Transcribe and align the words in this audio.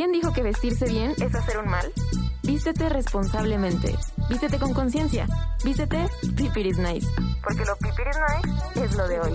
¿Quién 0.00 0.12
dijo 0.12 0.32
que 0.32 0.42
vestirse 0.42 0.86
bien 0.86 1.12
es 1.20 1.34
hacer 1.34 1.58
un 1.58 1.68
mal? 1.68 1.84
Vístete 2.42 2.88
responsablemente. 2.88 3.94
Vístete 4.30 4.58
con 4.58 4.72
conciencia. 4.72 5.26
Vístete 5.62 6.06
Pipiris 6.38 6.78
Nice. 6.78 7.06
Porque 7.44 7.66
lo 7.66 7.76
Pipiris 7.76 8.16
Nice 8.16 8.82
es 8.82 8.96
lo 8.96 9.06
de 9.06 9.20
hoy. 9.20 9.32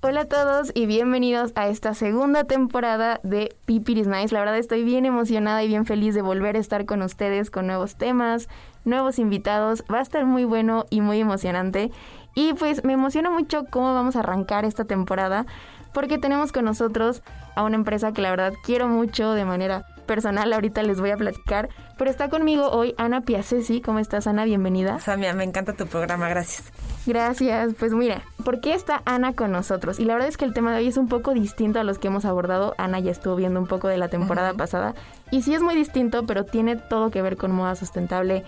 Hola 0.00 0.20
a 0.20 0.24
todos 0.26 0.70
y 0.74 0.86
bienvenidos 0.86 1.50
a 1.56 1.66
esta 1.66 1.92
segunda 1.94 2.44
temporada 2.44 3.18
de 3.24 3.56
Pipiris 3.64 4.06
Nice. 4.06 4.32
La 4.32 4.38
verdad 4.38 4.56
estoy 4.56 4.84
bien 4.84 5.04
emocionada 5.04 5.64
y 5.64 5.66
bien 5.66 5.86
feliz 5.86 6.14
de 6.14 6.22
volver 6.22 6.54
a 6.54 6.60
estar 6.60 6.86
con 6.86 7.02
ustedes 7.02 7.50
con 7.50 7.66
nuevos 7.66 7.96
temas, 7.96 8.48
nuevos 8.84 9.18
invitados. 9.18 9.82
Va 9.92 9.98
a 9.98 10.02
estar 10.02 10.24
muy 10.24 10.44
bueno 10.44 10.86
y 10.88 11.00
muy 11.00 11.18
emocionante. 11.18 11.90
Y 12.36 12.54
pues 12.54 12.84
me 12.84 12.92
emociona 12.92 13.28
mucho 13.28 13.64
cómo 13.70 13.92
vamos 13.92 14.14
a 14.14 14.20
arrancar 14.20 14.64
esta 14.64 14.84
temporada 14.84 15.46
porque 15.92 16.18
tenemos 16.18 16.52
con 16.52 16.64
nosotros 16.64 17.22
a 17.54 17.64
una 17.64 17.76
empresa 17.76 18.12
que 18.12 18.22
la 18.22 18.30
verdad 18.30 18.52
quiero 18.62 18.88
mucho 18.88 19.32
de 19.32 19.44
manera 19.44 19.84
personal, 20.06 20.52
ahorita 20.52 20.82
les 20.82 21.00
voy 21.00 21.10
a 21.10 21.16
platicar, 21.16 21.68
pero 21.96 22.10
está 22.10 22.28
conmigo 22.28 22.68
hoy 22.70 22.94
Ana 22.98 23.20
Piacesi. 23.20 23.80
¿Cómo 23.80 24.00
estás, 24.00 24.26
Ana? 24.26 24.44
Bienvenida. 24.44 24.98
Samia, 24.98 25.34
me 25.34 25.44
encanta 25.44 25.74
tu 25.74 25.86
programa, 25.86 26.28
gracias. 26.28 26.72
Gracias. 27.06 27.74
Pues 27.78 27.92
mira, 27.92 28.22
¿por 28.44 28.60
qué 28.60 28.74
está 28.74 29.02
Ana 29.04 29.34
con 29.34 29.52
nosotros? 29.52 30.00
Y 30.00 30.04
la 30.04 30.14
verdad 30.14 30.28
es 30.28 30.36
que 30.36 30.44
el 30.44 30.52
tema 30.52 30.72
de 30.72 30.78
hoy 30.78 30.88
es 30.88 30.96
un 30.96 31.08
poco 31.08 31.32
distinto 31.32 31.78
a 31.78 31.84
los 31.84 31.98
que 31.98 32.08
hemos 32.08 32.24
abordado. 32.24 32.74
Ana 32.76 32.98
ya 32.98 33.12
estuvo 33.12 33.36
viendo 33.36 33.60
un 33.60 33.68
poco 33.68 33.86
de 33.86 33.98
la 33.98 34.08
temporada 34.08 34.52
pasada 34.54 34.94
y 35.30 35.42
sí 35.42 35.54
es 35.54 35.62
muy 35.62 35.76
distinto, 35.76 36.26
pero 36.26 36.44
tiene 36.44 36.74
todo 36.74 37.10
que 37.10 37.22
ver 37.22 37.36
con 37.36 37.52
moda 37.52 37.76
sustentable 37.76 38.44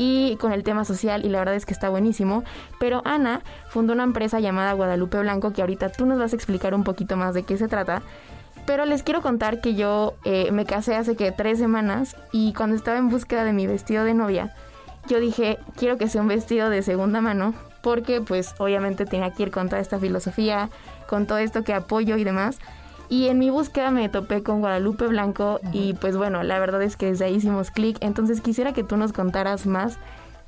y 0.00 0.36
con 0.36 0.52
el 0.52 0.64
tema 0.64 0.86
social 0.86 1.26
y 1.26 1.28
la 1.28 1.40
verdad 1.40 1.54
es 1.54 1.66
que 1.66 1.74
está 1.74 1.90
buenísimo. 1.90 2.42
Pero 2.78 3.02
Ana 3.04 3.42
fundó 3.68 3.92
una 3.92 4.02
empresa 4.02 4.40
llamada 4.40 4.72
Guadalupe 4.72 5.18
Blanco 5.18 5.52
que 5.52 5.60
ahorita 5.60 5.92
tú 5.92 6.06
nos 6.06 6.18
vas 6.18 6.32
a 6.32 6.36
explicar 6.36 6.72
un 6.72 6.84
poquito 6.84 7.18
más 7.18 7.34
de 7.34 7.42
qué 7.42 7.58
se 7.58 7.68
trata. 7.68 8.00
Pero 8.64 8.86
les 8.86 9.02
quiero 9.02 9.20
contar 9.20 9.60
que 9.60 9.74
yo 9.74 10.14
eh, 10.24 10.52
me 10.52 10.64
casé 10.64 10.96
hace 10.96 11.16
que 11.16 11.32
tres 11.32 11.58
semanas 11.58 12.16
y 12.32 12.54
cuando 12.54 12.76
estaba 12.76 12.96
en 12.96 13.10
búsqueda 13.10 13.44
de 13.44 13.52
mi 13.52 13.66
vestido 13.66 14.04
de 14.04 14.14
novia, 14.14 14.54
yo 15.06 15.20
dije, 15.20 15.58
quiero 15.76 15.98
que 15.98 16.08
sea 16.08 16.22
un 16.22 16.28
vestido 16.28 16.70
de 16.70 16.80
segunda 16.80 17.20
mano 17.20 17.52
porque 17.82 18.22
pues 18.22 18.54
obviamente 18.56 19.04
tenía 19.04 19.34
que 19.34 19.42
ir 19.42 19.50
con 19.50 19.68
toda 19.68 19.82
esta 19.82 19.98
filosofía, 19.98 20.70
con 21.10 21.26
todo 21.26 21.36
esto 21.36 21.62
que 21.62 21.74
apoyo 21.74 22.16
y 22.16 22.24
demás. 22.24 22.58
Y 23.10 23.26
en 23.26 23.40
mi 23.40 23.50
búsqueda 23.50 23.90
me 23.90 24.08
topé 24.08 24.44
con 24.44 24.60
Guadalupe 24.60 25.08
Blanco 25.08 25.58
y 25.72 25.94
pues 25.94 26.16
bueno, 26.16 26.44
la 26.44 26.60
verdad 26.60 26.80
es 26.80 26.96
que 26.96 27.06
desde 27.06 27.24
ahí 27.24 27.34
hicimos 27.34 27.72
clic. 27.72 27.98
Entonces 28.00 28.40
quisiera 28.40 28.72
que 28.72 28.84
tú 28.84 28.96
nos 28.96 29.12
contaras 29.12 29.66
más 29.66 29.98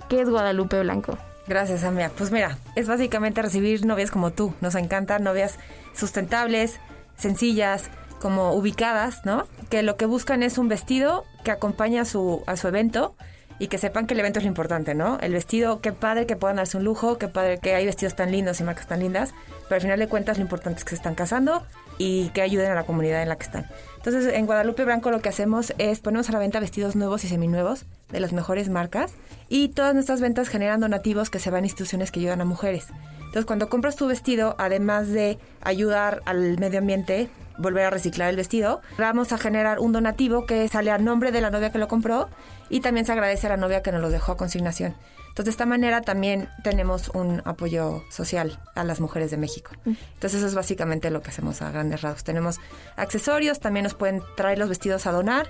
qué 0.09 0.21
es 0.21 0.31
Guadalupe 0.31 0.81
Blanco. 0.81 1.19
Gracias, 1.49 1.83
Amia. 1.83 2.13
Pues 2.17 2.31
mira, 2.31 2.57
es 2.77 2.87
básicamente 2.87 3.43
recibir 3.43 3.85
novias 3.85 4.13
como 4.13 4.31
tú. 4.31 4.55
Nos 4.61 4.77
encantan 4.77 5.25
novias 5.25 5.59
sustentables, 5.93 6.79
sencillas, 7.17 7.91
como 8.21 8.53
ubicadas, 8.53 9.27
¿no? 9.27 9.49
Que 9.69 9.83
lo 9.83 9.97
que 9.97 10.07
buscan 10.07 10.45
es 10.45 10.57
un 10.57 10.69
vestido 10.69 11.25
que 11.43 11.51
acompaña 11.51 12.03
a 12.03 12.05
su, 12.05 12.45
a 12.47 12.57
su 12.57 12.69
evento 12.69 13.17
y 13.59 13.67
que 13.67 13.79
sepan 13.79 14.07
que 14.07 14.15
el 14.15 14.21
evento 14.21 14.39
es 14.39 14.45
lo 14.45 14.49
importante, 14.49 14.95
¿no? 14.95 15.19
El 15.19 15.33
vestido, 15.33 15.81
qué 15.81 15.93
padre 15.93 16.27
que 16.27 16.37
puedan 16.37 16.59
darse 16.59 16.77
un 16.77 16.85
lujo, 16.85 17.19
qué 17.19 17.27
padre 17.27 17.59
que 17.59 17.75
hay 17.75 17.87
vestidos 17.87 18.15
tan 18.15 18.31
lindos 18.31 18.61
y 18.61 18.65
marcas 18.65 18.87
tan 18.87 19.01
lindas, 19.01 19.35
pero 19.65 19.75
al 19.75 19.81
final 19.81 19.99
de 19.99 20.07
cuentas 20.07 20.39
lo 20.39 20.43
importante 20.43 20.79
es 20.79 20.85
que 20.85 20.91
se 20.91 20.97
están 20.97 21.17
casando 21.17 21.67
y 22.03 22.31
que 22.31 22.43
ayuden 22.43 22.71
a 22.73 22.75
la 22.75 22.83
comunidad 22.83 23.23
en 23.23 23.29
la 23.29 23.37
que 23.37 23.45
están. 23.45 23.67
Entonces, 23.97 24.35
en 24.35 24.47
Guadalupe 24.47 24.85
Blanco 24.85 25.13
lo 25.13 25.21
que 25.21 25.29
hacemos 25.29 25.73
es 25.79 26.01
ponemos 26.01 26.29
a 26.29 26.33
la 26.33 26.41
venta 26.41 26.59
vestidos 26.59 26.97
nuevos 26.97 27.23
y 27.23 27.29
seminuevos 27.29 27.85
de 28.11 28.19
las 28.19 28.33
mejores 28.33 28.69
marcas 28.69 29.15
y 29.49 29.69
todas 29.69 29.95
nuestras 29.95 30.21
ventas 30.21 30.49
generan 30.49 30.81
donativos 30.81 31.31
que 31.31 31.39
se 31.39 31.51
van 31.51 31.63
a 31.63 31.67
instituciones 31.67 32.11
que 32.11 32.19
ayudan 32.19 32.41
a 32.41 32.45
mujeres. 32.45 32.89
Entonces, 33.19 33.45
cuando 33.45 33.69
compras 33.69 33.95
tu 33.95 34.09
vestido, 34.09 34.57
además 34.59 35.09
de 35.09 35.39
ayudar 35.61 36.23
al 36.25 36.59
medio 36.59 36.81
ambiente, 36.81 37.31
volver 37.59 37.85
a 37.85 37.91
reciclar 37.91 38.31
el 38.31 38.37
vestido, 38.37 38.81
vamos 38.99 39.33
a 39.33 39.39
generar 39.39 39.79
un 39.79 39.93
donativo 39.93 40.45
que 40.45 40.67
sale 40.69 40.91
a 40.91 40.99
nombre 40.99 41.31
de 41.31 41.41
la 41.41 41.51
novia 41.51 41.71
que 41.71 41.79
lo 41.79 41.87
compró 41.87 42.29
y 42.69 42.81
también 42.81 43.07
se 43.07 43.13
agradece 43.13 43.47
a 43.47 43.51
la 43.51 43.57
novia 43.57 43.83
que 43.83 43.93
nos 43.93 44.03
lo 44.03 44.11
dejó 44.11 44.33
a 44.33 44.37
consignación. 44.37 44.95
Entonces, 45.33 45.47
de 45.47 45.51
esta 45.53 45.65
manera 45.65 46.03
también 46.03 46.51
tenemos 46.63 47.09
un 47.09 47.41
apoyo 47.47 48.05
social 48.11 48.61
a 48.75 48.85
las 48.85 49.01
mujeres 49.01 49.31
de 49.31 49.39
México. 49.39 49.71
Entonces, 49.87 50.35
eso 50.35 50.47
es 50.47 50.55
básicamente 50.55 51.09
lo 51.09 51.23
que 51.23 51.31
hacemos 51.31 51.63
a 51.63 51.71
grandes 51.71 52.03
rasgos. 52.03 52.23
Tenemos 52.23 52.61
accesorios, 52.97 53.59
también 53.59 53.85
nos 53.85 53.95
pueden 53.95 54.23
traer 54.37 54.59
los 54.59 54.69
vestidos 54.69 55.07
a 55.07 55.13
donar. 55.13 55.49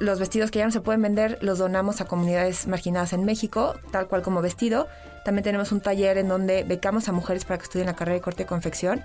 Los 0.00 0.18
vestidos 0.18 0.50
que 0.50 0.60
ya 0.60 0.64
no 0.64 0.70
se 0.70 0.80
pueden 0.80 1.02
vender 1.02 1.38
los 1.42 1.58
donamos 1.58 2.00
a 2.00 2.06
comunidades 2.06 2.66
marginadas 2.68 3.12
en 3.12 3.26
México, 3.26 3.74
tal 3.92 4.06
cual 4.06 4.22
como 4.22 4.40
vestido. 4.40 4.88
También 5.26 5.44
tenemos 5.44 5.72
un 5.72 5.82
taller 5.82 6.16
en 6.16 6.28
donde 6.28 6.64
becamos 6.64 7.10
a 7.10 7.12
mujeres 7.12 7.44
para 7.44 7.58
que 7.58 7.64
estudien 7.64 7.88
la 7.88 7.96
carrera 7.96 8.14
de 8.14 8.22
corte 8.22 8.44
y 8.44 8.46
confección. 8.46 9.02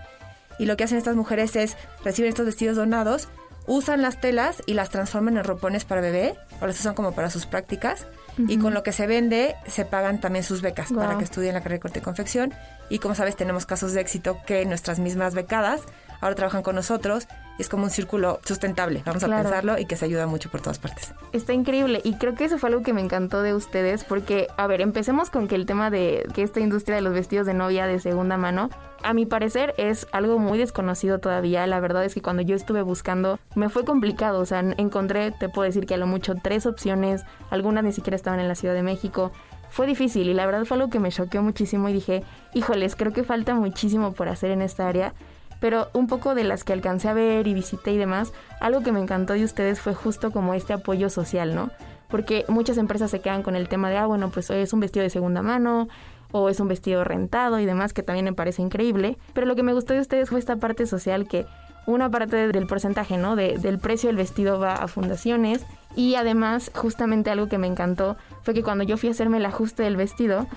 Y 0.57 0.67
lo 0.67 0.77
que 0.77 0.85
hacen 0.85 0.97
estas 0.97 1.17
mujeres 1.17 1.57
es 1.57 1.75
recibir 2.05 2.29
estos 2.29 2.45
vestidos 2.45 2.77
donados, 2.77 3.27
usan 3.67 4.01
las 4.01 4.21
telas 4.21 4.63
y 4.67 4.73
las 4.73 4.89
transforman 4.89 5.35
en 5.35 5.43
ropones 5.43 5.83
para 5.83 5.99
bebé, 5.99 6.35
o 6.61 6.67
las 6.67 6.79
usan 6.79 6.93
como 6.93 7.11
para 7.11 7.29
sus 7.29 7.45
prácticas 7.45 8.07
y 8.37 8.57
con 8.57 8.73
lo 8.73 8.83
que 8.83 8.91
se 8.91 9.07
vende 9.07 9.55
se 9.67 9.85
pagan 9.85 10.19
también 10.19 10.43
sus 10.43 10.61
becas 10.61 10.91
para 10.91 11.17
que 11.17 11.23
estudien 11.23 11.53
la 11.53 11.61
carrera 11.61 11.77
de 11.77 11.81
corte 11.81 11.99
y 11.99 12.01
confección. 12.01 12.53
Y 12.89 12.99
como 12.99 13.15
sabes, 13.15 13.35
tenemos 13.35 13.65
casos 13.65 13.93
de 13.93 14.01
éxito 14.01 14.37
que 14.45 14.65
nuestras 14.65 14.99
mismas 14.99 15.35
becadas 15.35 15.81
ahora 16.21 16.35
trabajan 16.35 16.63
con 16.63 16.75
nosotros 16.75 17.27
es 17.59 17.69
como 17.69 17.83
un 17.83 17.89
círculo 17.89 18.39
sustentable, 18.43 19.03
vamos 19.05 19.23
a 19.23 19.27
pensarlo, 19.27 19.77
y 19.77 19.85
que 19.85 19.95
se 19.95 20.05
ayuda 20.05 20.27
mucho 20.27 20.49
por 20.49 20.61
todas 20.61 20.79
partes. 20.79 21.13
Está 21.31 21.53
increíble 21.53 22.01
y 22.03 22.15
creo 22.15 22.35
que 22.35 22.45
eso 22.45 22.57
fue 22.57 22.69
algo 22.69 22.81
que 22.81 22.93
me 22.93 23.01
encantó 23.01 23.41
de 23.41 23.53
ustedes 23.53 24.03
porque, 24.03 24.47
a 24.57 24.67
ver, 24.67 24.81
empecemos 24.81 25.29
con 25.29 25.47
que 25.47 25.55
el 25.55 25.65
tema 25.65 25.89
de 25.89 26.27
que 26.33 26.43
esta 26.43 26.59
industria 26.59 26.95
de 26.95 27.01
los 27.01 27.13
vestidos 27.13 27.45
de 27.45 27.53
novia 27.53 27.85
de 27.87 27.99
segunda 27.99 28.37
mano, 28.37 28.69
a 29.03 29.13
mi 29.13 29.25
parecer 29.25 29.73
es 29.77 30.07
algo 30.11 30.39
muy 30.39 30.57
desconocido 30.57 31.19
todavía. 31.19 31.67
La 31.67 31.79
verdad 31.79 32.05
es 32.05 32.13
que 32.13 32.21
cuando 32.21 32.41
yo 32.41 32.55
estuve 32.55 32.81
buscando 32.81 33.39
me 33.55 33.69
fue 33.69 33.85
complicado, 33.85 34.39
o 34.39 34.45
sea, 34.45 34.59
encontré, 34.77 35.31
te 35.31 35.49
puedo 35.49 35.65
decir 35.65 35.85
que 35.85 35.93
a 35.93 35.97
lo 35.97 36.07
mucho 36.07 36.35
tres 36.41 36.65
opciones, 36.65 37.23
algunas 37.49 37.83
ni 37.83 37.91
siquiera 37.91 38.15
estaban 38.15 38.39
en 38.39 38.47
la 38.47 38.55
Ciudad 38.55 38.73
de 38.73 38.83
México 38.83 39.31
fue 39.73 39.87
difícil 39.87 40.29
y 40.29 40.35
la 40.35 40.45
verdad 40.45 40.65
fue 40.65 40.77
algo 40.77 40.91
que 40.91 40.99
me 40.99 41.09
choqueó 41.09 41.41
muchísimo 41.41 41.89
y 41.89 41.93
dije, 41.93 42.23
híjoles, 42.53 42.95
creo 42.95 43.11
que 43.11 43.23
falta 43.23 43.55
muchísimo 43.55 44.13
por 44.13 44.29
hacer 44.29 44.51
en 44.51 44.61
esta 44.61 44.87
área 44.87 45.15
pero 45.63 45.87
un 45.93 46.07
poco 46.07 46.35
de 46.35 46.43
las 46.43 46.65
que 46.65 46.73
alcancé 46.73 47.07
a 47.07 47.13
ver 47.13 47.47
y 47.47 47.53
visité 47.53 47.93
y 47.93 47.97
demás, 47.97 48.33
algo 48.59 48.83
que 48.83 48.91
me 48.91 48.99
encantó 48.99 49.31
de 49.31 49.45
ustedes 49.45 49.79
fue 49.79 49.93
justo 49.93 50.29
como 50.29 50.53
este 50.53 50.73
apoyo 50.73 51.09
social, 51.09 51.55
¿no? 51.55 51.71
Porque 52.09 52.43
muchas 52.49 52.77
empresas 52.77 53.09
se 53.09 53.21
quedan 53.21 53.43
con 53.43 53.55
el 53.55 53.69
tema 53.69 53.89
de, 53.89 53.95
ah, 53.95 54.05
bueno, 54.05 54.29
pues 54.29 54.49
es 54.49 54.73
un 54.73 54.81
vestido 54.81 55.03
de 55.03 55.09
segunda 55.09 55.41
mano 55.41 55.87
o 56.33 56.49
es 56.49 56.59
un 56.59 56.67
vestido 56.67 57.05
rentado 57.05 57.61
y 57.61 57.65
demás, 57.65 57.93
que 57.93 58.03
también 58.03 58.25
me 58.25 58.33
parece 58.33 58.61
increíble. 58.61 59.17
Pero 59.31 59.47
lo 59.47 59.55
que 59.55 59.63
me 59.63 59.71
gustó 59.71 59.93
de 59.93 60.01
ustedes 60.01 60.29
fue 60.29 60.39
esta 60.39 60.57
parte 60.57 60.85
social 60.85 61.29
que 61.29 61.45
una 61.85 62.11
parte 62.11 62.49
del 62.49 62.67
porcentaje, 62.67 63.15
¿no? 63.15 63.37
De, 63.37 63.57
del 63.57 63.79
precio 63.79 64.09
del 64.09 64.17
vestido 64.17 64.59
va 64.59 64.73
a 64.73 64.89
fundaciones 64.89 65.65
y 65.95 66.15
además 66.15 66.71
justamente 66.75 67.29
algo 67.29 67.47
que 67.47 67.57
me 67.57 67.67
encantó 67.67 68.17
fue 68.43 68.53
que 68.53 68.61
cuando 68.61 68.83
yo 68.83 68.97
fui 68.97 69.09
a 69.09 69.13
hacerme 69.13 69.37
el 69.37 69.45
ajuste 69.45 69.83
del 69.83 69.95
vestido, 69.95 70.47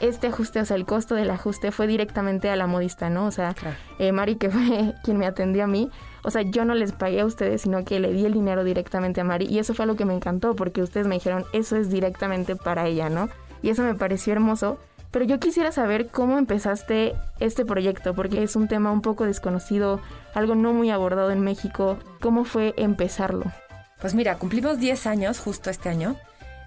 este 0.00 0.28
ajuste, 0.28 0.60
o 0.60 0.64
sea, 0.64 0.76
el 0.76 0.86
costo 0.86 1.14
del 1.14 1.30
ajuste 1.30 1.70
fue 1.72 1.86
directamente 1.86 2.50
a 2.50 2.56
la 2.56 2.66
modista, 2.66 3.10
¿no? 3.10 3.26
O 3.26 3.30
sea, 3.30 3.54
eh, 3.98 4.12
Mari, 4.12 4.36
que 4.36 4.50
fue 4.50 4.94
quien 5.04 5.18
me 5.18 5.26
atendió 5.26 5.64
a 5.64 5.66
mí, 5.66 5.90
o 6.22 6.30
sea, 6.30 6.42
yo 6.42 6.64
no 6.64 6.74
les 6.74 6.92
pagué 6.92 7.20
a 7.20 7.26
ustedes, 7.26 7.62
sino 7.62 7.84
que 7.84 8.00
le 8.00 8.12
di 8.12 8.24
el 8.24 8.32
dinero 8.32 8.64
directamente 8.64 9.20
a 9.20 9.24
Mari 9.24 9.46
y 9.46 9.58
eso 9.58 9.74
fue 9.74 9.84
algo 9.84 9.96
que 9.96 10.06
me 10.06 10.14
encantó 10.14 10.56
porque 10.56 10.82
ustedes 10.82 11.06
me 11.06 11.16
dijeron, 11.16 11.44
eso 11.52 11.76
es 11.76 11.90
directamente 11.90 12.56
para 12.56 12.86
ella, 12.86 13.10
¿no? 13.10 13.28
Y 13.62 13.70
eso 13.70 13.82
me 13.82 13.94
pareció 13.94 14.32
hermoso. 14.32 14.78
Pero 15.10 15.26
yo 15.26 15.38
quisiera 15.38 15.70
saber 15.70 16.08
cómo 16.08 16.38
empezaste 16.38 17.14
este 17.38 17.64
proyecto, 17.64 18.14
porque 18.14 18.42
es 18.42 18.56
un 18.56 18.66
tema 18.66 18.90
un 18.90 19.00
poco 19.00 19.24
desconocido, 19.24 20.00
algo 20.34 20.56
no 20.56 20.72
muy 20.72 20.90
abordado 20.90 21.30
en 21.30 21.40
México. 21.40 21.98
¿Cómo 22.20 22.44
fue 22.44 22.74
empezarlo? 22.76 23.44
Pues 24.00 24.14
mira, 24.14 24.38
cumplimos 24.38 24.80
10 24.80 25.06
años 25.06 25.38
justo 25.38 25.70
este 25.70 25.88
año. 25.88 26.16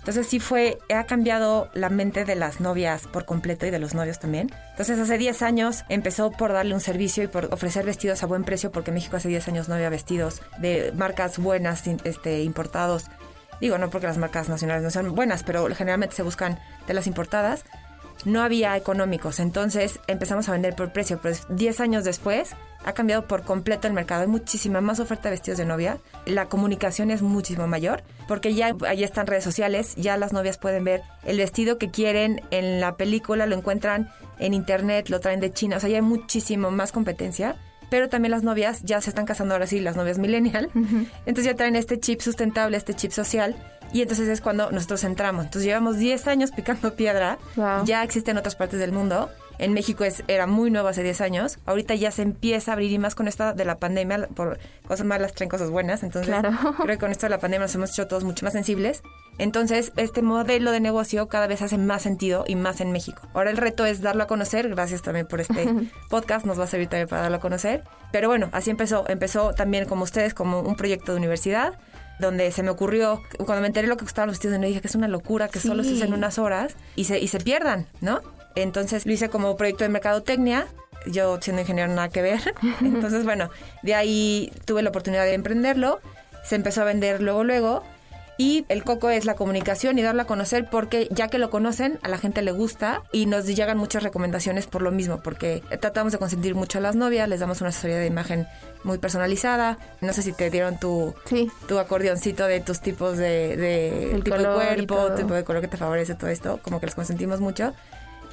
Entonces 0.07 0.27
sí 0.27 0.39
fue, 0.39 0.79
ha 0.87 1.03
cambiado 1.03 1.69
la 1.73 1.89
mente 1.89 2.23
de 2.23 2.35
las 2.35 2.61
novias 2.61 3.07
por 3.07 3.25
completo 3.25 3.65
y 3.65 3.71
de 3.71 3.79
los 3.79 3.93
novios 3.93 4.19
también. 4.19 4.49
Entonces 4.69 4.97
hace 4.99 5.17
10 5.17 5.41
años 5.41 5.83
empezó 5.89 6.31
por 6.31 6.53
darle 6.53 6.73
un 6.73 6.79
servicio 6.79 7.25
y 7.25 7.27
por 7.27 7.53
ofrecer 7.53 7.85
vestidos 7.85 8.23
a 8.23 8.25
buen 8.25 8.45
precio 8.45 8.71
porque 8.71 8.93
México 8.93 9.17
hace 9.17 9.27
10 9.27 9.49
años 9.49 9.67
no 9.67 9.75
había 9.75 9.89
vestidos 9.89 10.41
de 10.59 10.93
marcas 10.95 11.39
buenas, 11.39 11.85
este, 12.05 12.43
importados. 12.43 13.07
Digo, 13.59 13.77
no 13.79 13.89
porque 13.89 14.07
las 14.07 14.17
marcas 14.17 14.47
nacionales 14.47 14.81
no 14.81 14.91
sean 14.91 15.13
buenas, 15.13 15.43
pero 15.43 15.67
generalmente 15.75 16.15
se 16.15 16.23
buscan 16.23 16.57
de 16.87 16.93
las 16.93 17.05
importadas. 17.05 17.65
No 18.23 18.41
había 18.41 18.77
económicos, 18.77 19.41
entonces 19.41 19.99
empezamos 20.07 20.47
a 20.47 20.53
vender 20.53 20.73
por 20.73 20.93
precio, 20.93 21.19
pero 21.21 21.35
10 21.49 21.81
años 21.81 22.05
después 22.05 22.55
ha 22.85 22.93
cambiado 22.93 23.27
por 23.27 23.43
completo 23.43 23.87
el 23.87 23.93
mercado. 23.93 24.21
Hay 24.21 24.27
muchísima 24.27 24.81
más 24.81 24.99
oferta 24.99 25.23
de 25.23 25.31
vestidos 25.31 25.57
de 25.57 25.65
novia. 25.65 25.97
La 26.25 26.47
comunicación 26.47 27.11
es 27.11 27.21
muchísimo 27.21 27.67
mayor 27.67 28.03
porque 28.27 28.53
ya 28.53 28.75
ahí 28.87 29.03
están 29.03 29.27
redes 29.27 29.43
sociales, 29.43 29.95
ya 29.95 30.17
las 30.17 30.33
novias 30.33 30.57
pueden 30.57 30.83
ver 30.83 31.01
el 31.25 31.37
vestido 31.37 31.77
que 31.77 31.91
quieren 31.91 32.41
en 32.51 32.79
la 32.79 32.95
película, 32.95 33.45
lo 33.45 33.55
encuentran 33.55 34.09
en 34.39 34.53
internet, 34.53 35.09
lo 35.09 35.19
traen 35.19 35.39
de 35.39 35.51
China, 35.51 35.77
o 35.77 35.79
sea, 35.79 35.89
ya 35.89 35.97
hay 35.97 36.01
muchísimo 36.01 36.71
más 36.71 36.91
competencia. 36.91 37.55
Pero 37.89 38.09
también 38.09 38.31
las 38.31 38.43
novias 38.43 38.81
ya 38.83 38.99
se 38.99 39.09
están 39.09 39.25
casando 39.25 39.53
ahora 39.53 39.65
sí, 39.65 39.79
las 39.79 39.95
novias 39.95 40.17
millennial. 40.17 40.69
Entonces 41.25 41.45
ya 41.45 41.55
traen 41.55 41.77
este 41.77 41.97
chip 41.97 42.19
sustentable, 42.19 42.75
este 42.75 42.93
chip 42.93 43.11
social. 43.11 43.55
Y 43.93 44.01
entonces 44.01 44.27
es 44.27 44.41
cuando 44.41 44.71
nosotros 44.71 45.05
entramos. 45.05 45.45
Entonces 45.45 45.65
llevamos 45.67 45.97
10 45.97 46.27
años 46.27 46.51
picando 46.51 46.95
piedra. 46.95 47.37
Ya 47.85 48.03
existe 48.03 48.31
en 48.31 48.37
otras 48.37 48.57
partes 48.57 48.81
del 48.81 48.91
mundo 48.91 49.29
en 49.59 49.73
México 49.73 50.03
es, 50.03 50.23
era 50.27 50.47
muy 50.47 50.71
nuevo 50.71 50.87
hace 50.87 51.03
10 51.03 51.21
años. 51.21 51.59
Ahorita 51.65 51.95
ya 51.95 52.11
se 52.11 52.21
empieza 52.21 52.71
a 52.71 52.73
abrir 52.73 52.91
y 52.91 52.99
más 52.99 53.15
con 53.15 53.27
esto 53.27 53.53
de 53.53 53.65
la 53.65 53.79
pandemia, 53.79 54.27
por 54.27 54.59
cosas 54.87 55.05
malas 55.05 55.33
traen 55.33 55.49
cosas 55.49 55.69
buenas. 55.69 56.03
Entonces, 56.03 56.35
creo 56.81 56.87
que 56.87 56.97
con 56.97 57.11
esto 57.11 57.25
de 57.25 57.31
la 57.31 57.39
pandemia 57.39 57.65
nos 57.65 57.75
hemos 57.75 57.91
hecho 57.91 58.07
todos 58.07 58.23
mucho 58.23 58.45
más 58.45 58.53
sensibles. 58.53 59.01
Entonces, 59.39 59.91
este 59.97 60.21
modelo 60.21 60.71
de 60.71 60.79
negocio 60.79 61.27
cada 61.27 61.47
vez 61.47 61.61
hace 61.61 61.77
más 61.77 62.01
sentido 62.01 62.43
y 62.47 62.55
más 62.55 62.81
en 62.81 62.91
México. 62.91 63.21
Ahora 63.33 63.51
el 63.51 63.57
reto 63.57 63.85
es 63.85 64.01
darlo 64.01 64.23
a 64.23 64.27
conocer. 64.27 64.69
Gracias 64.69 65.01
también 65.01 65.27
por 65.27 65.41
este 65.41 65.69
podcast. 66.09 66.45
Nos 66.45 66.59
va 66.59 66.65
a 66.65 66.67
servir 66.67 66.87
también 66.87 67.07
para 67.07 67.23
darlo 67.23 67.37
a 67.37 67.41
conocer. 67.41 67.83
Pero 68.11 68.27
bueno, 68.27 68.49
así 68.51 68.69
empezó. 68.69 69.05
Empezó 69.07 69.53
también 69.53 69.85
como 69.85 70.03
ustedes, 70.03 70.33
como 70.33 70.61
un 70.61 70.75
proyecto 70.75 71.11
de 71.11 71.17
universidad 71.17 71.77
donde 72.19 72.51
se 72.51 72.63
me 72.63 72.71
ocurrió, 72.71 73.21
cuando 73.37 73.61
me 73.61 73.67
enteré 73.67 73.87
lo 73.87 73.95
que 73.95 74.03
costaban 74.03 74.27
los 74.27 74.37
vestidos, 74.37 74.57
me 74.57 74.65
dije 74.65 74.81
que 74.81 74.87
es 74.87 74.95
una 74.95 75.07
locura 75.07 75.49
que 75.49 75.59
solo 75.59 75.83
se 75.83 75.93
hacen 75.93 76.13
unas 76.13 76.39
horas 76.39 76.75
y 76.95 77.03
se, 77.03 77.19
y 77.19 77.27
se 77.27 77.39
pierdan, 77.39 77.85
¿no? 78.01 78.21
Entonces 78.61 79.05
lo 79.05 79.13
hice 79.13 79.29
como 79.29 79.55
proyecto 79.55 79.83
de 79.83 79.89
mercadotecnia. 79.89 80.67
Yo 81.05 81.39
siendo 81.41 81.61
ingeniero 81.61 81.93
nada 81.93 82.09
que 82.09 82.21
ver. 82.21 82.39
Entonces, 82.81 83.23
bueno, 83.23 83.49
de 83.83 83.95
ahí 83.95 84.51
tuve 84.65 84.81
la 84.81 84.89
oportunidad 84.89 85.25
de 85.25 85.33
emprenderlo. 85.33 85.99
Se 86.43 86.55
empezó 86.55 86.81
a 86.81 86.85
vender 86.85 87.21
luego, 87.21 87.43
luego. 87.43 87.83
Y 88.39 88.65
el 88.69 88.83
coco 88.83 89.09
es 89.09 89.25
la 89.25 89.33
comunicación 89.33 89.97
y 89.97 90.03
darlo 90.03 90.21
a 90.21 90.25
conocer 90.25 90.67
porque 90.69 91.07
ya 91.09 91.27
que 91.27 91.39
lo 91.39 91.49
conocen, 91.49 91.97
a 92.03 92.07
la 92.07 92.19
gente 92.19 92.43
le 92.43 92.51
gusta 92.51 93.01
y 93.11 93.25
nos 93.25 93.47
llegan 93.47 93.79
muchas 93.79 94.03
recomendaciones 94.03 94.67
por 94.67 94.83
lo 94.83 94.91
mismo, 94.91 95.21
porque 95.21 95.63
tratamos 95.81 96.13
de 96.13 96.19
consentir 96.19 96.53
mucho 96.53 96.77
a 96.77 96.81
las 96.81 96.95
novias, 96.95 97.27
les 97.27 97.39
damos 97.39 97.61
una 97.61 97.71
asesoría 97.71 97.97
de 97.97 98.05
imagen 98.05 98.45
muy 98.83 98.99
personalizada. 98.99 99.79
No 100.01 100.13
sé 100.13 100.21
si 100.21 100.33
te 100.33 100.51
dieron 100.51 100.79
tu, 100.79 101.15
tu 101.67 101.79
acordeoncito 101.79 102.45
de 102.45 102.59
tus 102.59 102.79
tipos 102.79 103.17
de, 103.17 103.57
de 103.57 104.21
tipo 104.23 104.37
de 104.37 104.45
cuerpo, 104.45 105.11
tipo 105.15 105.33
de 105.33 105.43
color 105.43 105.63
que 105.63 105.67
te 105.67 105.77
favorece, 105.77 106.13
todo 106.13 106.29
esto, 106.29 106.59
como 106.61 106.79
que 106.79 106.85
les 106.85 106.93
consentimos 106.93 107.39
mucho. 107.39 107.73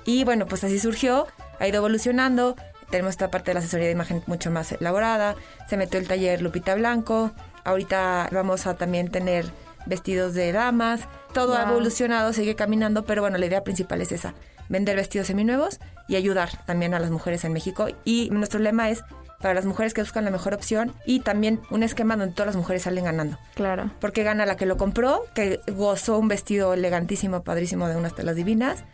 Y 0.05 0.25
bueno, 0.25 0.47
pues 0.47 0.65
así 0.65 0.79
surgió, 0.79 1.27
ha 1.59 1.69
ido 1.69 1.79
evolucionando. 1.79 2.57
Tenemos 2.91 3.11
esta 3.11 3.31
parte 3.31 3.51
de 3.51 3.55
la 3.55 3.61
asesoría 3.61 3.87
de 3.87 3.93
imagen 3.93 4.23
mucho 4.27 4.51
más 4.51 4.73
elaborada. 4.73 5.35
Se 5.69 5.77
metió 5.77 5.99
el 5.99 6.07
taller 6.07 6.43
Lupita 6.43 6.75
Blanco. 6.75 7.33
Ahorita 7.65 8.29
vamos 8.31 8.67
a 8.67 8.75
también 8.75 9.11
tener 9.11 9.47
vestidos 9.87 10.35
de 10.35 10.53
damas. 10.53 11.03
Todo 11.33 11.57
ha 11.57 11.63
evolucionado, 11.63 12.33
sigue 12.33 12.55
caminando, 12.55 13.05
pero 13.05 13.23
bueno, 13.23 13.39
la 13.39 13.47
idea 13.47 13.65
principal 13.65 14.01
es 14.01 14.13
esa. 14.13 14.35
Vender 14.69 14.97
vestidos 14.97 15.27
seminuevos 15.27 15.81
y 16.09 16.17
ayudar 16.17 16.51
también 16.67 16.95
a 16.95 17.01
las 17.01 17.11
mujeres 17.11 17.45
en 17.45 17.53
México. 17.53 17.89
Y 18.05 18.29
nuestro 18.31 18.61
lema 18.61 18.91
es 18.91 19.03
para 19.41 19.55
las 19.55 19.67
mujeres 19.67 19.93
que 19.93 20.01
buscan 20.01 20.25
la 20.25 20.31
mejor 20.31 20.55
opción 20.55 20.95
y 21.05 21.21
también 21.21 21.61
un 21.71 21.83
esquema 21.83 22.17
donde 22.17 22.33
todas 22.35 22.47
las 22.47 22.57
mujeres 22.57 22.83
salen 22.83 23.05
ganando. 23.05 23.39
Claro. 23.55 23.91
Porque 24.01 24.23
gana 24.23 24.47
la 24.47 24.57
que 24.57 24.65
lo 24.65 24.77
compró, 24.77 25.25
que 25.35 25.61
gozó 25.67 26.19
un 26.19 26.29
vestido 26.29 26.73
elegantísimo, 26.73 27.43
padrísimo 27.43 27.89
de 27.89 27.97
unas 27.97 28.15
telas 28.15 28.37
divinas 28.37 28.85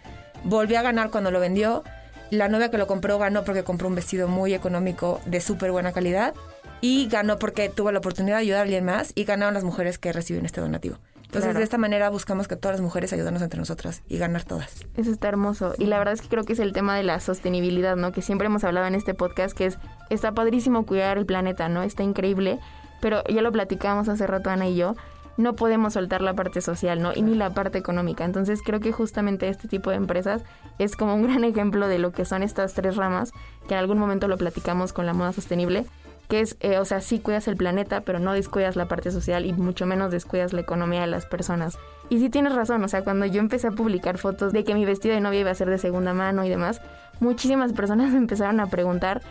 volvió 0.44 0.78
a 0.78 0.82
ganar 0.82 1.10
cuando 1.10 1.30
lo 1.30 1.40
vendió. 1.40 1.84
La 2.30 2.48
novia 2.48 2.70
que 2.70 2.78
lo 2.78 2.86
compró 2.86 3.18
ganó 3.18 3.44
porque 3.44 3.64
compró 3.64 3.88
un 3.88 3.94
vestido 3.94 4.28
muy 4.28 4.54
económico 4.54 5.20
de 5.26 5.40
súper 5.40 5.72
buena 5.72 5.92
calidad 5.92 6.34
y 6.80 7.08
ganó 7.08 7.38
porque 7.38 7.68
tuvo 7.68 7.92
la 7.92 7.98
oportunidad 7.98 8.36
de 8.36 8.42
ayudar 8.42 8.60
a 8.60 8.62
alguien 8.62 8.84
más 8.84 9.12
y 9.14 9.24
ganaron 9.24 9.54
las 9.54 9.64
mujeres 9.64 9.98
que 9.98 10.12
reciben 10.12 10.46
este 10.46 10.60
donativo. 10.60 10.98
Entonces, 11.26 11.54
de 11.54 11.62
esta 11.62 11.78
manera 11.78 12.10
buscamos 12.10 12.48
que 12.48 12.56
todas 12.56 12.74
las 12.74 12.80
mujeres 12.80 13.12
ayudarnos 13.12 13.40
entre 13.40 13.60
nosotras 13.60 14.02
y 14.08 14.18
ganar 14.18 14.42
todas. 14.42 14.84
Eso 14.96 15.12
está 15.12 15.28
hermoso. 15.28 15.74
Y 15.78 15.84
la 15.84 15.98
verdad 15.98 16.14
es 16.14 16.22
que 16.22 16.28
creo 16.28 16.42
que 16.42 16.54
es 16.54 16.58
el 16.58 16.72
tema 16.72 16.96
de 16.96 17.04
la 17.04 17.20
sostenibilidad, 17.20 17.94
¿no? 17.94 18.10
Que 18.10 18.20
siempre 18.20 18.46
hemos 18.46 18.64
hablado 18.64 18.88
en 18.88 18.96
este 18.96 19.14
podcast, 19.14 19.56
que 19.56 19.66
es, 19.66 19.78
está 20.08 20.32
padrísimo 20.32 20.84
cuidar 20.86 21.18
el 21.18 21.26
planeta, 21.26 21.68
¿no? 21.68 21.84
Está 21.84 22.02
increíble. 22.02 22.58
Pero 23.00 23.22
ya 23.28 23.42
lo 23.42 23.52
platicábamos 23.52 24.08
hace 24.08 24.26
rato 24.26 24.50
Ana 24.50 24.66
y 24.66 24.74
yo, 24.74 24.96
no 25.40 25.54
podemos 25.54 25.94
soltar 25.94 26.22
la 26.22 26.34
parte 26.34 26.60
social, 26.60 27.02
¿no? 27.02 27.12
Y 27.14 27.22
ni 27.22 27.34
la 27.34 27.50
parte 27.50 27.78
económica. 27.78 28.24
Entonces 28.24 28.60
creo 28.64 28.80
que 28.80 28.92
justamente 28.92 29.48
este 29.48 29.68
tipo 29.68 29.90
de 29.90 29.96
empresas 29.96 30.42
es 30.78 30.96
como 30.96 31.14
un 31.14 31.22
gran 31.26 31.44
ejemplo 31.44 31.88
de 31.88 31.98
lo 31.98 32.12
que 32.12 32.24
son 32.24 32.42
estas 32.42 32.74
tres 32.74 32.96
ramas, 32.96 33.32
que 33.66 33.74
en 33.74 33.80
algún 33.80 33.98
momento 33.98 34.28
lo 34.28 34.38
platicamos 34.38 34.92
con 34.92 35.06
la 35.06 35.12
moda 35.12 35.32
sostenible, 35.32 35.86
que 36.28 36.40
es, 36.40 36.56
eh, 36.60 36.78
o 36.78 36.84
sea, 36.84 37.00
sí 37.00 37.18
cuidas 37.18 37.48
el 37.48 37.56
planeta, 37.56 38.02
pero 38.02 38.20
no 38.20 38.32
descuidas 38.32 38.76
la 38.76 38.86
parte 38.86 39.10
social 39.10 39.44
y 39.44 39.52
mucho 39.52 39.84
menos 39.84 40.12
descuidas 40.12 40.52
la 40.52 40.60
economía 40.60 41.00
de 41.00 41.08
las 41.08 41.26
personas. 41.26 41.78
Y 42.08 42.18
sí 42.18 42.30
tienes 42.30 42.54
razón, 42.54 42.82
o 42.84 42.88
sea, 42.88 43.02
cuando 43.02 43.26
yo 43.26 43.40
empecé 43.40 43.66
a 43.66 43.72
publicar 43.72 44.16
fotos 44.16 44.52
de 44.52 44.64
que 44.64 44.74
mi 44.74 44.84
vestido 44.84 45.14
de 45.14 45.20
novia 45.20 45.40
iba 45.40 45.50
a 45.50 45.54
ser 45.54 45.68
de 45.68 45.78
segunda 45.78 46.14
mano 46.14 46.44
y 46.44 46.48
demás, 46.48 46.80
muchísimas 47.18 47.72
personas 47.72 48.10
me 48.12 48.18
empezaron 48.18 48.60
a 48.60 48.66
preguntar 48.66 49.22